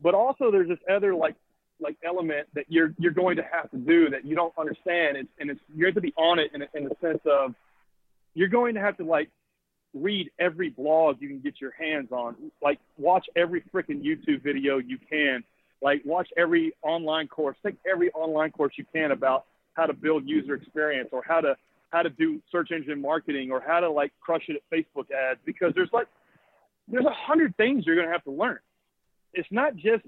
[0.00, 1.34] But also there's this other like
[1.80, 5.16] like element that you're you're going to have to do that you don't understand.
[5.16, 7.54] It's, and it's you have to be on it in, in the sense of
[8.34, 9.30] you're going to have to like
[9.94, 14.78] read every blog you can get your hands on, like watch every freaking YouTube video
[14.78, 15.42] you can,
[15.82, 19.46] like watch every online course, take every online course you can about
[19.78, 21.56] how to build user experience or how to
[21.90, 25.40] how to do search engine marketing or how to like crush it at Facebook ads
[25.46, 26.08] because there's like
[26.88, 28.58] there's a hundred things you're going to have to learn.
[29.32, 30.04] It's not just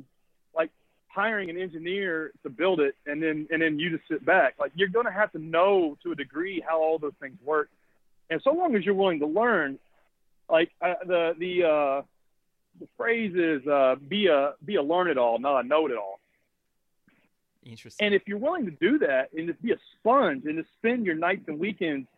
[0.54, 0.70] like
[1.08, 4.56] hiring an engineer to build it and then and then you just sit back.
[4.60, 7.70] Like you're going to have to know to a degree how all those things work
[8.30, 9.78] and so long as you're willing to learn,
[10.48, 12.02] like uh, the the uh,
[12.78, 15.96] the phrase is uh, be a be a learn it all, not a know it
[15.98, 16.19] all.
[17.64, 18.06] Interesting.
[18.06, 21.04] And if you're willing to do that and just be a sponge and to spend
[21.04, 22.08] your nights and weekends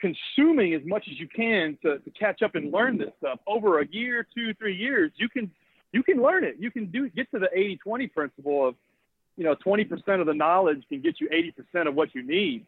[0.00, 3.80] consuming as much as you can to, to catch up and learn this stuff over
[3.80, 5.50] a year, two, three years, you can
[5.92, 6.56] you can learn it.
[6.58, 8.74] You can do get to the 80-20 principle of,
[9.36, 12.66] you know, 20% of the knowledge can get you 80% of what you need.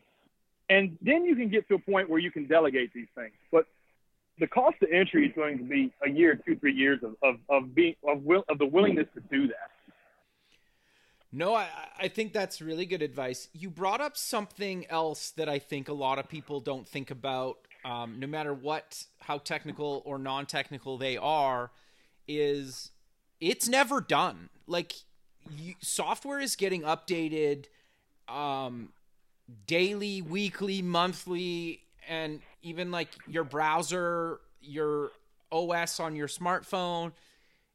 [0.71, 3.35] And then you can get to a point where you can delegate these things.
[3.53, 3.67] But
[4.39, 7.37] the cost of entry is going to be a year, two, three years of, of,
[7.51, 9.71] of being of will of the willingness to do that.
[11.31, 13.49] No, I, I think that's really good advice.
[13.53, 17.59] You brought up something else that I think a lot of people don't think about,
[17.85, 21.71] um, no matter what, how technical or non technical they are,
[22.27, 22.91] is
[23.41, 24.49] it's never done.
[24.67, 24.95] Like,
[25.57, 27.67] you, software is getting updated
[28.27, 28.91] um,
[29.67, 35.11] daily, weekly, monthly, and even like your browser, your
[35.53, 37.13] OS on your smartphone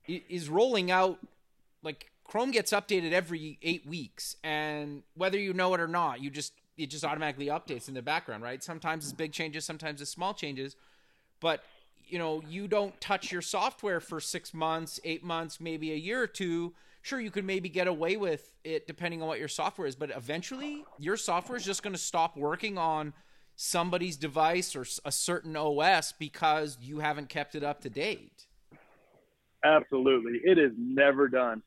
[0.08, 1.18] is rolling out
[1.82, 6.30] like Chrome gets updated every 8 weeks and whether you know it or not, you
[6.30, 8.64] just it just automatically updates in the background, right?
[8.64, 10.76] Sometimes it's big changes, sometimes it's small changes.
[11.40, 11.64] But
[12.06, 16.22] you know, you don't touch your software for 6 months, 8 months, maybe a year
[16.22, 19.88] or two sure you could maybe get away with it depending on what your software
[19.88, 23.14] is, but eventually your software is just going to stop working on
[23.56, 28.48] somebody's device or a certain OS because you haven't kept it up to date.
[29.64, 30.40] Absolutely.
[30.44, 31.62] It is never done.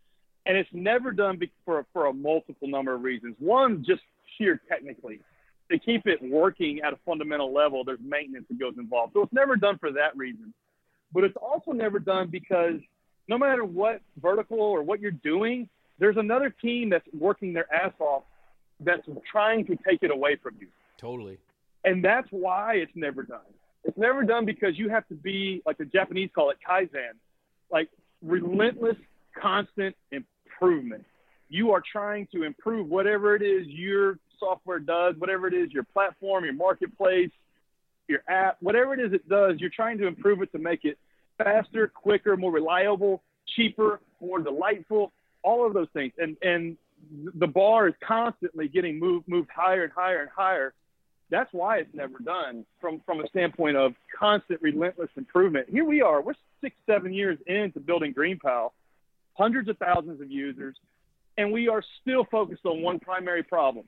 [0.47, 3.35] And it's never done for, for a multiple number of reasons.
[3.39, 4.03] One, just
[4.39, 5.21] sheer technically.
[5.71, 9.15] To keep it working at a fundamental level, there's maintenance that goes involved.
[9.15, 10.55] So it's never done for that reason.
[11.13, 12.81] But it's also never done because–
[13.29, 17.93] no matter what vertical or what you're doing, there's another team that's working their ass
[17.99, 18.23] off
[18.81, 20.69] that's trying to take it away from you.
[20.99, 21.39] Totally.
[21.85, 23.41] And that's why it's never done.
[23.85, 27.15] It's never done because you have to be like the Japanese call it kaizen,
[27.71, 27.89] like
[28.23, 28.97] relentless,
[29.41, 29.95] constant
[30.57, 31.05] improvement.
[31.49, 35.85] You are trying to improve whatever it is your software does, whatever it is your
[35.85, 37.31] platform, your marketplace,
[38.09, 40.99] your app, whatever it is it does, you're trying to improve it to make it
[41.39, 43.23] faster, quicker, more reliable,
[43.55, 46.13] cheaper, more delightful, all of those things.
[46.19, 46.77] And and
[47.35, 50.73] the bar is constantly getting moved moved higher and higher and higher
[51.29, 56.01] that's why it's never done from from a standpoint of constant relentless improvement here we
[56.01, 58.71] are we're six seven years into building greenpal
[59.37, 60.77] hundreds of thousands of users
[61.39, 63.85] and we are still focused on one primary problem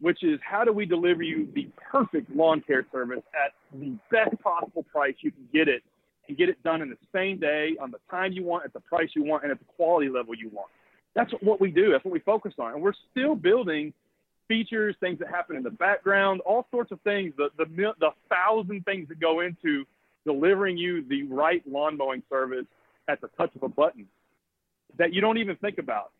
[0.00, 4.38] which is how do we deliver you the perfect lawn care service at the best
[4.42, 5.82] possible price you can get it
[6.28, 8.80] and get it done in the same day on the time you want at the
[8.80, 10.68] price you want and at the quality level you want.
[11.14, 11.92] That's what we do.
[11.92, 12.72] That's what we focus on.
[12.72, 13.92] And we're still building
[14.48, 17.66] features, things that happen in the background, all sorts of things, the, the,
[18.00, 19.84] the thousand things that go into
[20.24, 22.66] delivering you the right lawn mowing service
[23.08, 24.06] at the touch of a button
[24.98, 26.10] that you don't even think about.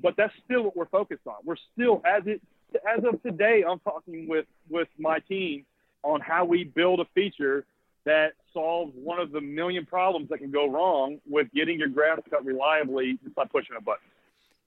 [0.00, 1.36] But that's still what we're focused on.
[1.44, 2.40] We're still, as it,
[2.74, 5.66] as of today, I'm talking with, with my team
[6.02, 7.64] on how we build a feature
[8.04, 12.20] that solves one of the million problems that can go wrong with getting your grass
[12.28, 14.04] cut reliably just by pushing a button.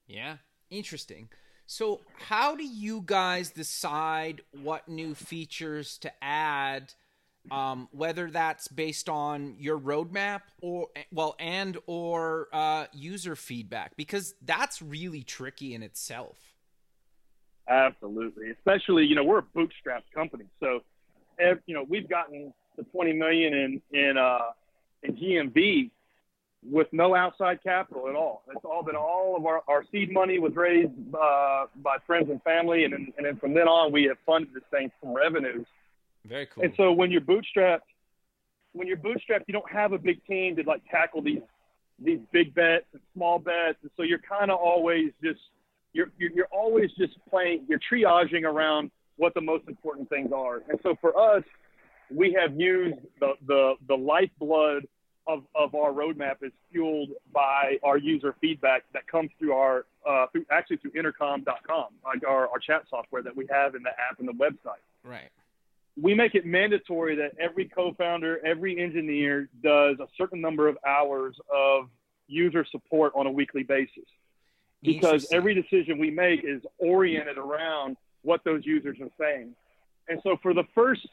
[0.07, 0.37] Yeah,
[0.69, 1.29] interesting.
[1.65, 6.93] So, how do you guys decide what new features to add?
[7.51, 14.35] Um, whether that's based on your roadmap or well, and or uh, user feedback, because
[14.41, 16.37] that's really tricky in itself.
[17.69, 20.81] Absolutely, especially you know we're a bootstrapped company, so
[21.65, 24.51] you know we've gotten the 20 million in in uh,
[25.03, 25.91] in GMV
[26.63, 28.43] with no outside capital at all.
[28.53, 32.41] It's all been all of our, our seed money was raised uh, by friends and
[32.43, 35.65] family, and and then from then on we have funded this thing from revenues.
[36.27, 36.63] Very cool.
[36.63, 37.79] And so when you're bootstrapped,
[38.73, 41.41] when you're bootstrapped, you don't have a big team to like tackle these
[41.99, 45.39] these big bets and small bets, and so you're kind of always just
[45.93, 47.65] you're, you're you're always just playing.
[47.67, 50.61] You're triaging around what the most important things are.
[50.69, 51.43] And so for us,
[52.11, 54.87] we have used the the the lifeblood
[55.27, 60.27] of, of our roadmap is fueled by our user feedback that comes through our uh,
[60.31, 64.19] through actually through intercom.com, like our, our chat software that we have in the app
[64.19, 64.83] and the website.
[65.03, 65.29] Right.
[65.99, 71.35] We make it mandatory that every co-founder, every engineer does a certain number of hours
[71.53, 71.89] of
[72.27, 74.05] user support on a weekly basis.
[74.83, 79.55] Because every decision we make is oriented around what those users are saying.
[80.07, 81.07] And so for the first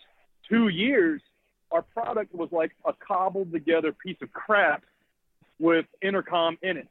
[0.49, 1.23] two years,
[1.71, 4.85] our product was like a cobbled together piece of crap
[5.59, 6.89] with intercom in it.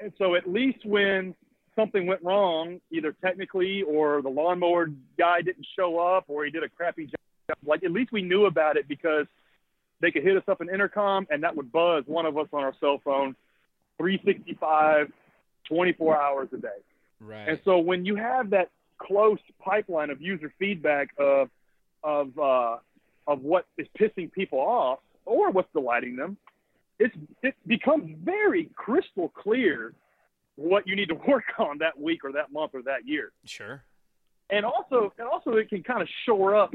[0.00, 1.34] And so at least when
[1.76, 6.64] something went wrong, either technically or the lawnmower guy didn't show up or he did
[6.64, 9.26] a crappy job, like at least we knew about it because
[10.00, 12.64] they could hit us up in intercom and that would buzz one of us on
[12.64, 13.36] our cell phone
[13.98, 15.12] 365
[15.68, 16.68] 24 hours a day.
[17.20, 17.48] Right.
[17.48, 21.50] And so when you have that close pipeline of user feedback of
[22.02, 22.76] of uh,
[23.26, 26.36] of what is pissing people off or what's delighting them,
[26.98, 29.92] it's it becomes very crystal clear
[30.56, 33.32] what you need to work on that week or that month or that year.
[33.44, 33.82] Sure.
[34.50, 36.74] And also, and also, it can kind of shore up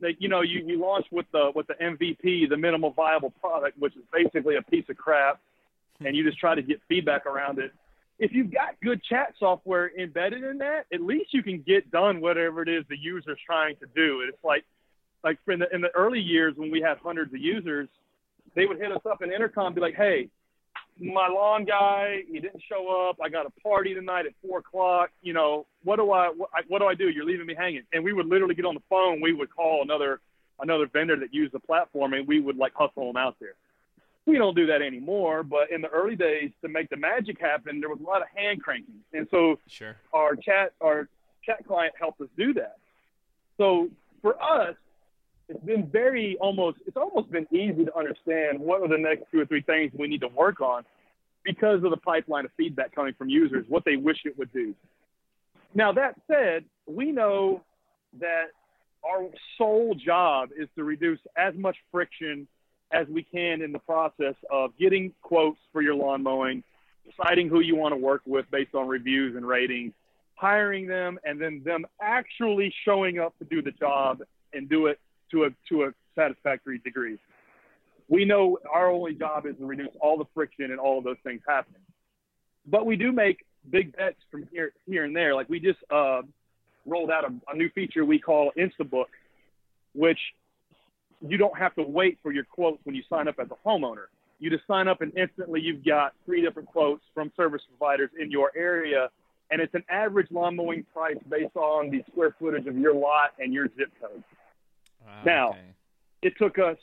[0.00, 3.78] that you know you, you launch with the with the MVP, the minimal viable product,
[3.78, 5.40] which is basically a piece of crap,
[5.98, 6.06] hmm.
[6.06, 7.72] and you just try to get feedback around it.
[8.18, 12.20] If you've got good chat software embedded in that, at least you can get done
[12.20, 14.24] whatever it is the user's trying to do.
[14.26, 14.64] It's like
[15.22, 17.88] like in the in the early years when we had hundreds of users,
[18.54, 20.28] they would hit us up in intercom, be like, "Hey,
[20.98, 23.18] my lawn guy, he didn't show up.
[23.22, 25.10] I got a party tonight at four o'clock.
[25.22, 27.08] You know, what do I what, what do I do?
[27.08, 29.20] You're leaving me hanging." And we would literally get on the phone.
[29.20, 30.20] We would call another
[30.60, 33.54] another vendor that used the platform, and we would like hustle them out there.
[34.24, 37.80] We don't do that anymore, but in the early days, to make the magic happen,
[37.80, 39.96] there was a lot of hand cranking, and so sure.
[40.12, 41.08] our chat our
[41.44, 42.76] chat client helped us do that.
[43.58, 43.88] So
[44.20, 44.76] for us,
[45.52, 49.40] it's been very almost it's almost been easy to understand what are the next two
[49.40, 50.84] or three things we need to work on
[51.44, 54.74] because of the pipeline of feedback coming from users, what they wish it would do.
[55.74, 57.62] Now that said, we know
[58.20, 58.46] that
[59.04, 59.26] our
[59.58, 62.46] sole job is to reduce as much friction
[62.92, 66.62] as we can in the process of getting quotes for your lawn mowing,
[67.04, 69.92] deciding who you want to work with based on reviews and ratings,
[70.36, 74.22] hiring them, and then them actually showing up to do the job
[74.52, 74.98] and do it
[75.32, 77.18] to a to a satisfactory degree.
[78.08, 81.16] We know our only job is to reduce all the friction and all of those
[81.24, 81.80] things happening.
[82.66, 85.34] But we do make big bets from here here and there.
[85.34, 86.22] Like we just uh,
[86.86, 89.06] rolled out a, a new feature we call InstaBook,
[89.94, 90.18] which
[91.26, 94.06] you don't have to wait for your quotes when you sign up as a homeowner.
[94.40, 98.30] You just sign up and instantly you've got three different quotes from service providers in
[98.30, 99.08] your area.
[99.50, 103.34] And it's an average lawn mowing price based on the square footage of your lot
[103.38, 104.24] and your zip code.
[105.06, 105.60] Ah, Now, okay.
[106.22, 106.76] it took us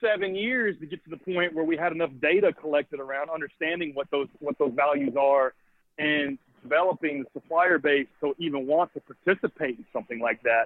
[0.00, 3.92] seven years to get to the point where we had enough data collected around understanding
[3.94, 5.54] what those what those values are
[5.98, 10.64] and developing the supplier base to even want to participate in something like that.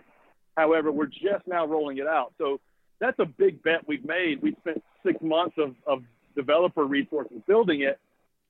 [0.56, 2.32] However, we're just now rolling it out.
[2.38, 2.60] So
[2.98, 4.40] that's a big bet we've made.
[4.42, 6.02] We spent six months of, of
[6.34, 7.98] developer resources building it.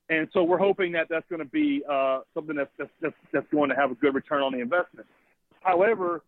[0.09, 3.47] And so we're hoping that that's going to be uh, something that's, that's, that's, that's
[3.51, 5.05] going to have a good return on the investment.
[5.61, 6.21] However,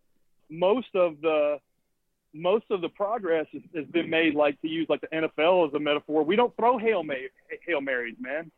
[0.49, 1.59] most of the
[2.33, 5.73] most of the progress has, has been made like to use like the NFL as
[5.73, 6.23] a metaphor.
[6.23, 7.03] We don't throw hail,
[7.65, 8.51] hail marys, man.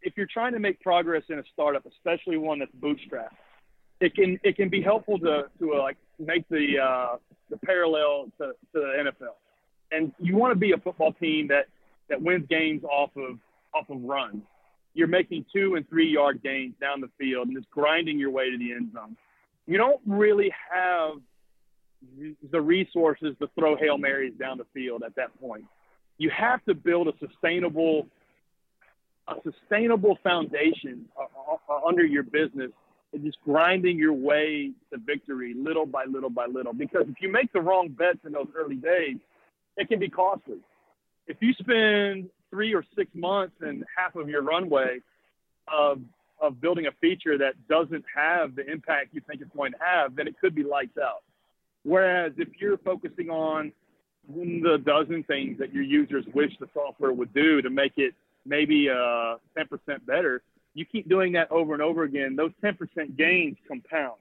[0.00, 3.36] If you're trying to make progress in a startup, especially one that's bootstrapped,
[4.00, 7.16] it can it can be helpful to to uh, like make the uh,
[7.50, 9.34] the parallel to, to the NFL.
[9.90, 11.66] And you want to be a football team that
[12.08, 13.38] that wins games off of
[13.74, 14.42] off of runs.
[14.94, 18.50] You're making two and three yard gains down the field and just grinding your way
[18.50, 19.16] to the end zone.
[19.66, 21.18] You don't really have
[22.50, 25.64] the resources to throw hail marys down the field at that point.
[26.18, 28.06] You have to build a sustainable
[29.28, 32.70] a sustainable foundation uh, uh, under your business
[33.12, 36.72] and just grinding your way to victory little by little by little.
[36.72, 39.16] Because if you make the wrong bets in those early days,
[39.76, 40.58] it can be costly.
[41.26, 45.00] If you spend three or six months and half of your runway
[45.72, 46.00] of
[46.40, 50.14] of building a feature that doesn't have the impact you think it's going to have,
[50.14, 51.22] then it could be lights out.
[51.84, 53.72] Whereas if you're focusing on
[54.28, 58.14] the dozen things that your users wish the software would do to make it
[58.44, 60.42] maybe uh, 10% better,
[60.74, 64.18] you keep doing that over and over again, those 10% gains compound.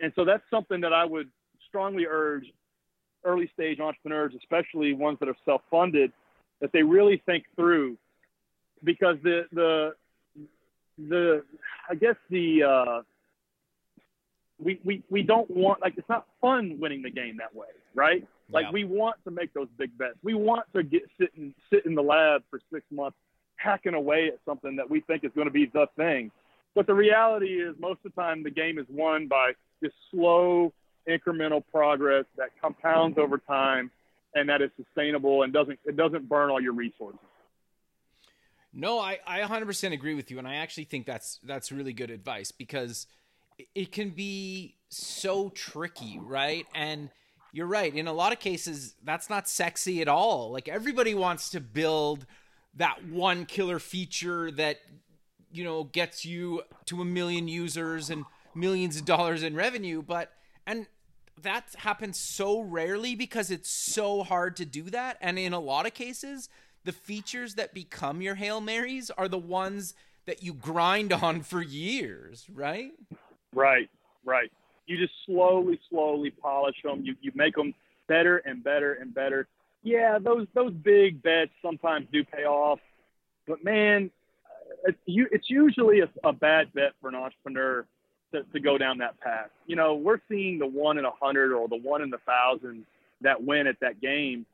[0.00, 1.28] And so that's something that I would
[1.68, 2.44] strongly urge
[3.24, 6.12] early stage entrepreneurs, especially ones that are self funded,
[6.60, 7.96] that they really think through
[8.84, 9.94] because the, the,
[10.98, 11.44] the,
[11.88, 13.02] I guess the, uh,
[14.62, 18.26] we, we, we don't want like it's not fun winning the game that way, right?
[18.50, 18.70] Like Yeah.
[18.72, 20.16] we want to make those big bets.
[20.22, 23.16] We want to get sit in sit in the lab for six months
[23.56, 26.30] hacking away at something that we think is going to be the thing.
[26.74, 30.72] But the reality is most of the time the game is won by this slow
[31.08, 33.90] incremental progress that compounds over time
[34.34, 37.18] and that is sustainable and doesn't it doesn't burn all your resources.
[38.74, 42.10] No, I, I 100% agree with you, and I actually think that's that's really good
[42.10, 43.06] advice because
[43.74, 46.66] it- can be so tricky, right?
[46.74, 47.10] And
[47.52, 47.94] you're right.
[47.94, 50.50] In a lot of cases, that's not sexy at all.
[50.50, 52.26] Like everybody wants to build
[52.74, 54.78] that one killer feature that
[55.50, 58.24] you know gets you to a million users and
[58.54, 60.32] millions of dollars in revenue, but
[60.66, 60.86] and
[61.40, 65.18] that happens so rarely because it's so hard to do that.
[65.20, 66.48] And in a lot of cases,
[66.84, 69.94] the features that become your Hail Marys are the ones
[70.26, 72.92] that you grind on for years, right?
[73.54, 73.88] Right,
[74.24, 74.50] right.
[74.86, 77.02] You just slowly, slowly polish them.
[77.04, 77.74] You you make them
[78.08, 79.46] better and better and better.
[79.82, 82.80] Yeah, those those big bets sometimes do pay off,
[83.46, 84.10] but man,
[84.46, 87.84] uh, it's you it's usually a, a bad bet for an entrepreneur
[88.32, 89.50] to, to go down that path.
[89.66, 92.84] You know, we're seeing the one in a hundred or the one in the thousand
[93.20, 94.46] that win at that game,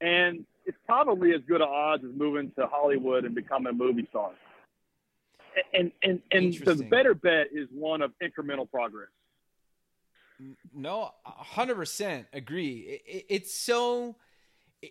[0.00, 4.30] and it's probably as good odds as moving to Hollywood and becoming a movie star.
[5.72, 9.08] And and and the better bet is one of incremental progress.
[10.74, 12.78] No, hundred percent agree.
[12.80, 14.16] It, it, it's so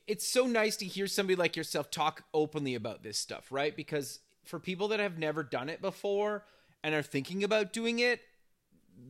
[0.07, 3.75] it's so nice to hear somebody like yourself talk openly about this stuff, right?
[3.75, 6.45] Because for people that have never done it before
[6.83, 8.21] and are thinking about doing it,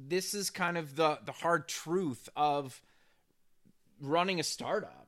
[0.07, 2.81] this is kind of the the hard truth of
[4.01, 5.07] running a startup.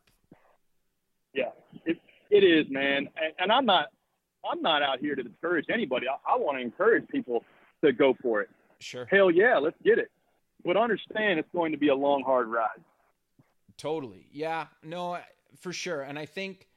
[1.33, 1.51] Yeah,
[1.85, 1.97] it
[2.29, 3.09] it is, man.
[3.17, 3.87] And, and I'm not
[4.49, 6.07] I'm not out here to discourage anybody.
[6.07, 7.43] I, I want to encourage people
[7.83, 8.49] to go for it.
[8.79, 9.05] Sure.
[9.05, 10.11] Hell yeah, let's get it.
[10.63, 12.81] But understand it's going to be a long, hard ride.
[13.77, 14.27] Totally.
[14.31, 14.67] Yeah.
[14.83, 15.17] No,
[15.59, 16.01] for sure.
[16.01, 16.67] And I think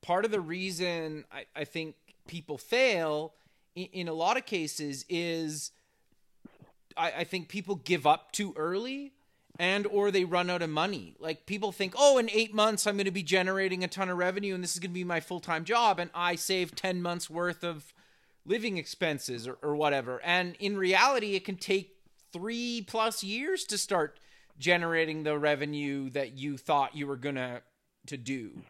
[0.00, 3.34] part of the reason I, I think people fail
[3.74, 5.72] in, in a lot of cases is
[6.96, 9.12] I, I think people give up too early
[9.62, 11.14] and or they run out of money.
[11.20, 14.18] Like people think, oh, in eight months I'm going to be generating a ton of
[14.18, 17.00] revenue and this is going to be my full time job, and I save ten
[17.00, 17.94] months worth of
[18.44, 20.20] living expenses or, or whatever.
[20.24, 21.94] And in reality, it can take
[22.32, 24.18] three plus years to start
[24.58, 27.62] generating the revenue that you thought you were gonna
[28.06, 28.62] to do.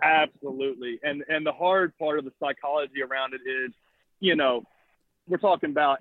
[0.00, 1.00] Absolutely.
[1.02, 3.72] And and the hard part of the psychology around it is,
[4.20, 4.62] you know,
[5.26, 5.98] we're talking about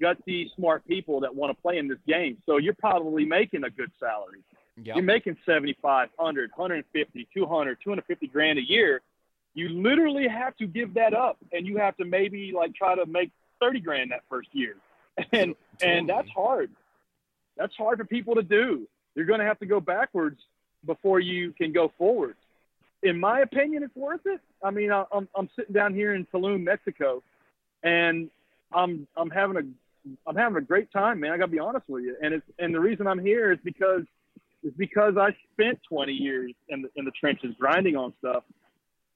[0.00, 2.38] gutsy, smart people that want to play in this game.
[2.46, 4.42] So you're probably making a good salary.
[4.76, 4.96] Yep.
[4.96, 9.02] You're making 75, 100, 150, 200, 250 grand a year.
[9.54, 13.06] You literally have to give that up and you have to maybe like try to
[13.06, 13.30] make
[13.60, 14.76] 30 grand that first year.
[15.16, 15.98] And totally.
[15.98, 16.70] and that's hard.
[17.56, 18.88] That's hard for people to do.
[19.14, 20.40] You're going to have to go backwards
[20.84, 22.34] before you can go forward.
[23.04, 24.40] In my opinion, it's worth it.
[24.60, 27.22] I mean, I'm I'm sitting down here in Tulum, Mexico,
[27.84, 28.28] and
[28.74, 29.62] I'm I'm having a
[30.26, 31.32] I'm having a great time, man.
[31.32, 32.16] I got to be honest with you.
[32.22, 34.02] And it's and the reason I'm here is because
[34.62, 38.44] is because I spent 20 years in the in the trenches grinding on stuff,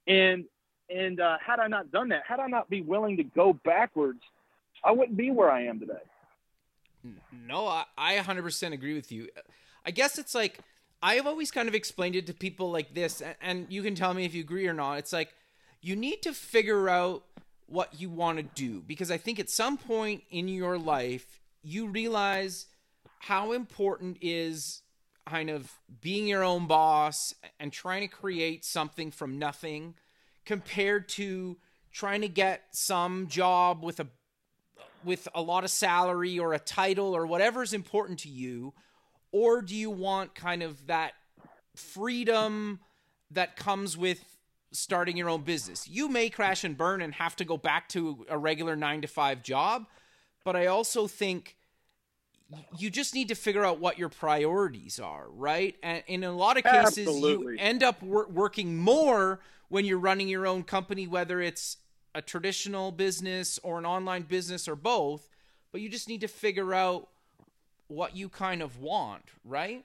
[0.07, 0.45] and
[0.91, 4.21] and uh, had I not done that, had I not be willing to go backwards,
[4.85, 5.93] I wouldn't be where I am today.
[7.47, 9.29] No, I, I 100% agree with you.
[9.87, 10.61] I guess it's like
[11.03, 14.25] I've always kind of explained it to people like this, and you can tell me
[14.25, 14.99] if you agree or not.
[14.99, 15.35] It's like
[15.81, 17.25] you need to figure out
[17.69, 18.83] what you want to do.
[18.87, 22.66] Because I think at some point in your life you realize
[23.21, 24.83] how important is
[25.27, 29.95] kind of being your own boss and trying to create something from nothing
[30.47, 31.59] compared to
[31.93, 34.07] trying to get some job with a
[35.05, 38.73] with a lot of salary or a title or whatever is important to you
[39.31, 41.12] or do you want kind of that
[41.77, 42.81] freedom
[43.31, 44.38] that comes with
[44.71, 48.27] starting your own business you may crash and burn and have to go back to
[48.29, 49.87] a regular 9 to 5 job
[50.45, 51.57] but i also think
[52.79, 55.77] you just need to figure out what your priorities are, right?
[55.83, 57.55] And in a lot of cases, Absolutely.
[57.55, 61.77] you end up wor- working more when you're running your own company, whether it's
[62.14, 65.29] a traditional business or an online business or both.
[65.73, 67.09] But you just need to figure out
[67.89, 69.85] what you kind of want, right?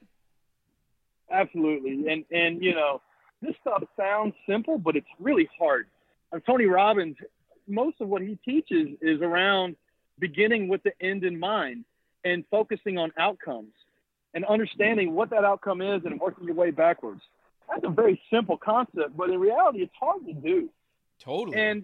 [1.31, 3.01] Absolutely, and and you know
[3.43, 5.87] this stuff sounds simple, but it's really hard.
[6.31, 7.17] And Tony Robbins,
[7.67, 9.75] most of what he teaches is around
[10.19, 11.85] beginning with the end in mind
[12.23, 13.73] and focusing on outcomes
[14.33, 17.21] and understanding what that outcome is and working your way backwards.
[17.69, 20.69] That's a very simple concept, but in reality, it's hard to do.
[21.19, 21.57] Totally.
[21.57, 21.83] And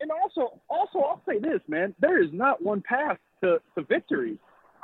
[0.00, 4.38] and also also I'll say this, man, there is not one path to, to victory.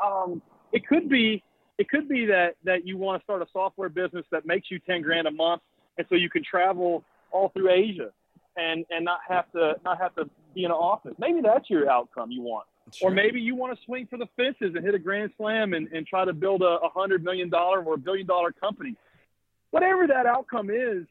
[0.05, 1.43] Um, it could be
[1.79, 4.79] it could be that that you want to start a software business that makes you
[4.79, 5.63] ten grand a month,
[5.99, 8.11] and so you can travel all through Asia
[8.57, 11.15] and and not have to not have to be in an office.
[11.19, 12.67] Maybe that's your outcome you want.
[12.93, 13.11] Sure.
[13.11, 15.89] Or maybe you want to swing for the fences and hit a grand slam and,
[15.89, 18.95] and try to build a, a hundred million dollar or a billion dollar company.
[19.71, 21.05] Whatever that outcome is,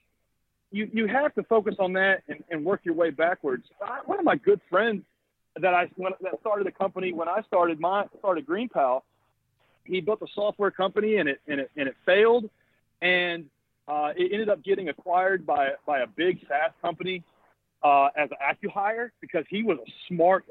[0.71, 3.65] you, you have to focus on that and, and work your way backwards.
[3.85, 5.03] I, one of my good friends
[5.57, 9.01] that I when, that started a company when I started my started GreenPal,
[9.83, 12.49] he built a software company and it and it and it failed,
[13.01, 13.45] and
[13.87, 17.23] uh, it ended up getting acquired by by a big SaaS company
[17.83, 20.45] uh, as an acquihire because he was a smart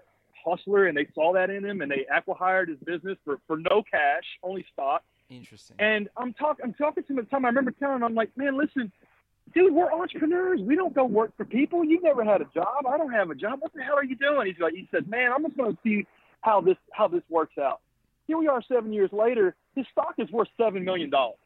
[0.44, 3.82] hustler and they saw that in him and they acquihired his business for, for no
[3.90, 5.02] cash, only stock.
[5.30, 5.76] Interesting.
[5.78, 7.44] And I'm talking I'm talking to him at the time.
[7.44, 8.92] I remember telling him, I'm like, man, listen,
[9.54, 10.60] dude, we're entrepreneurs.
[10.60, 11.84] We don't go work for people.
[11.84, 12.86] You've never had a job.
[12.88, 13.60] I don't have a job.
[13.60, 14.46] What the hell are you doing?
[14.46, 16.06] He's like, he said, man, I'm just going to see
[16.42, 17.80] how this how this works out.
[18.26, 19.54] Here we are, seven years later.
[19.74, 21.38] His stock is worth seven million dollars.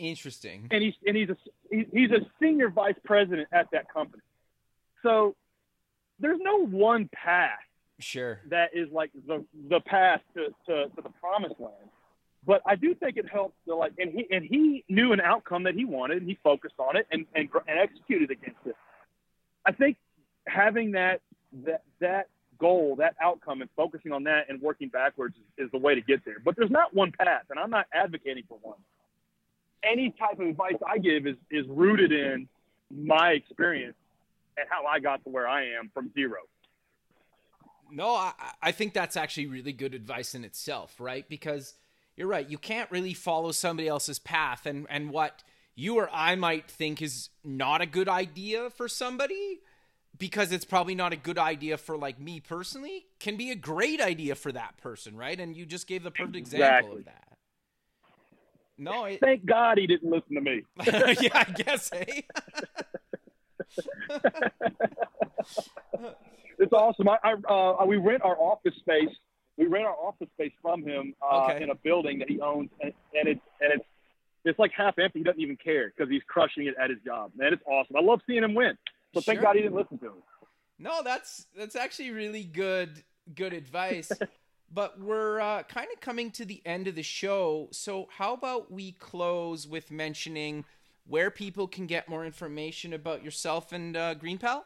[0.00, 0.68] Interesting.
[0.70, 1.36] And he's and he's a
[1.70, 4.22] he's a senior vice president at that company.
[5.02, 5.34] So
[6.18, 7.58] there's no one path
[8.00, 8.40] Sure.
[8.48, 11.74] That is like the the path to, to, to the promised land.
[12.46, 15.64] But I do think it helps to like, and he and he knew an outcome
[15.64, 18.76] that he wanted, and he focused on it and and, and executed against it.
[19.66, 19.98] I think
[20.46, 21.20] having that
[21.64, 22.28] that that
[22.58, 26.00] goal, that outcome, and focusing on that and working backwards is, is the way to
[26.00, 26.38] get there.
[26.42, 28.78] But there's not one path, and I'm not advocating for one.
[29.82, 32.48] Any type of advice I give is is rooted in
[32.90, 33.96] my experience
[34.56, 36.38] and how I got to where I am from zero.
[37.90, 41.28] No, I, I think that's actually really good advice in itself, right?
[41.28, 41.74] Because
[42.16, 45.42] you're right, you can't really follow somebody else's path, and and what
[45.74, 49.60] you or I might think is not a good idea for somebody
[50.18, 54.00] because it's probably not a good idea for like me personally can be a great
[54.00, 57.29] idea for that person right and you just gave the perfect example of that
[58.80, 59.20] no it...
[59.20, 60.62] thank god he didn't listen to me
[61.20, 62.26] yeah i guess hey
[66.58, 67.08] it's awesome.
[67.08, 69.08] I, I uh, we rent our office space.
[69.56, 71.62] We rent our office space from him uh, okay.
[71.62, 73.84] in a building that he owns, and, and it's and it's
[74.44, 75.20] it's like half empty.
[75.20, 77.32] He doesn't even care because he's crushing it at his job.
[77.36, 77.96] Man, it's awesome.
[77.96, 78.76] I love seeing him win.
[79.14, 79.34] So sure.
[79.34, 80.22] thank God he didn't listen to him.
[80.78, 83.02] No, that's that's actually really good
[83.34, 84.10] good advice.
[84.72, 87.68] But we're uh, kind of coming to the end of the show.
[87.72, 90.64] So how about we close with mentioning
[91.08, 94.62] where people can get more information about yourself and uh, GreenPal?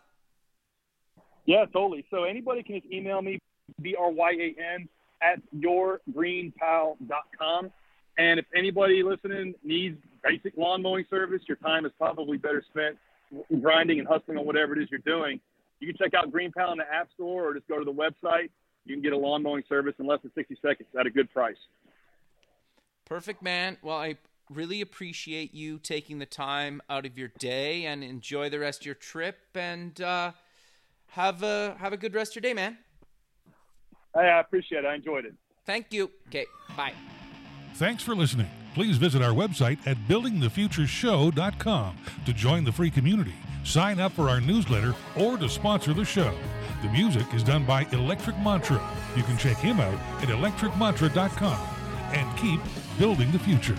[1.47, 2.05] Yeah, totally.
[2.11, 3.39] So anybody can just email me,
[3.81, 4.87] B R Y A N,
[5.23, 7.73] at yourgreenpal.com.
[8.17, 12.97] And if anybody listening needs basic lawn mowing service, your time is probably better spent
[13.61, 15.41] grinding and hustling on whatever it is you're doing.
[15.81, 18.51] You can check out GreenPal in the App Store or just go to the website.
[18.85, 21.33] You can get a lawn mowing service in less than 60 seconds at a good
[21.33, 21.57] price.
[23.07, 23.79] Perfect, man.
[23.83, 24.17] Well, I
[24.51, 28.87] really appreciate you taking the time out of your day and enjoy the rest of
[28.87, 30.33] your trip and uh,
[31.09, 32.79] have a have a good rest of your day, man.
[34.15, 34.87] Hey, I appreciate it.
[34.87, 35.35] I enjoyed it.
[35.65, 36.11] Thank you.
[36.29, 36.93] Okay, bye.
[37.75, 38.49] Thanks for listening.
[38.75, 44.41] Please visit our website at buildingthefutureshow.com to join the free community, sign up for our
[44.41, 46.35] newsletter, or to sponsor the show.
[46.85, 48.79] The music is done by Electric Mantra.
[49.17, 51.59] You can check him out at electricmantra.com
[52.13, 52.61] and keep
[52.99, 53.79] building the future.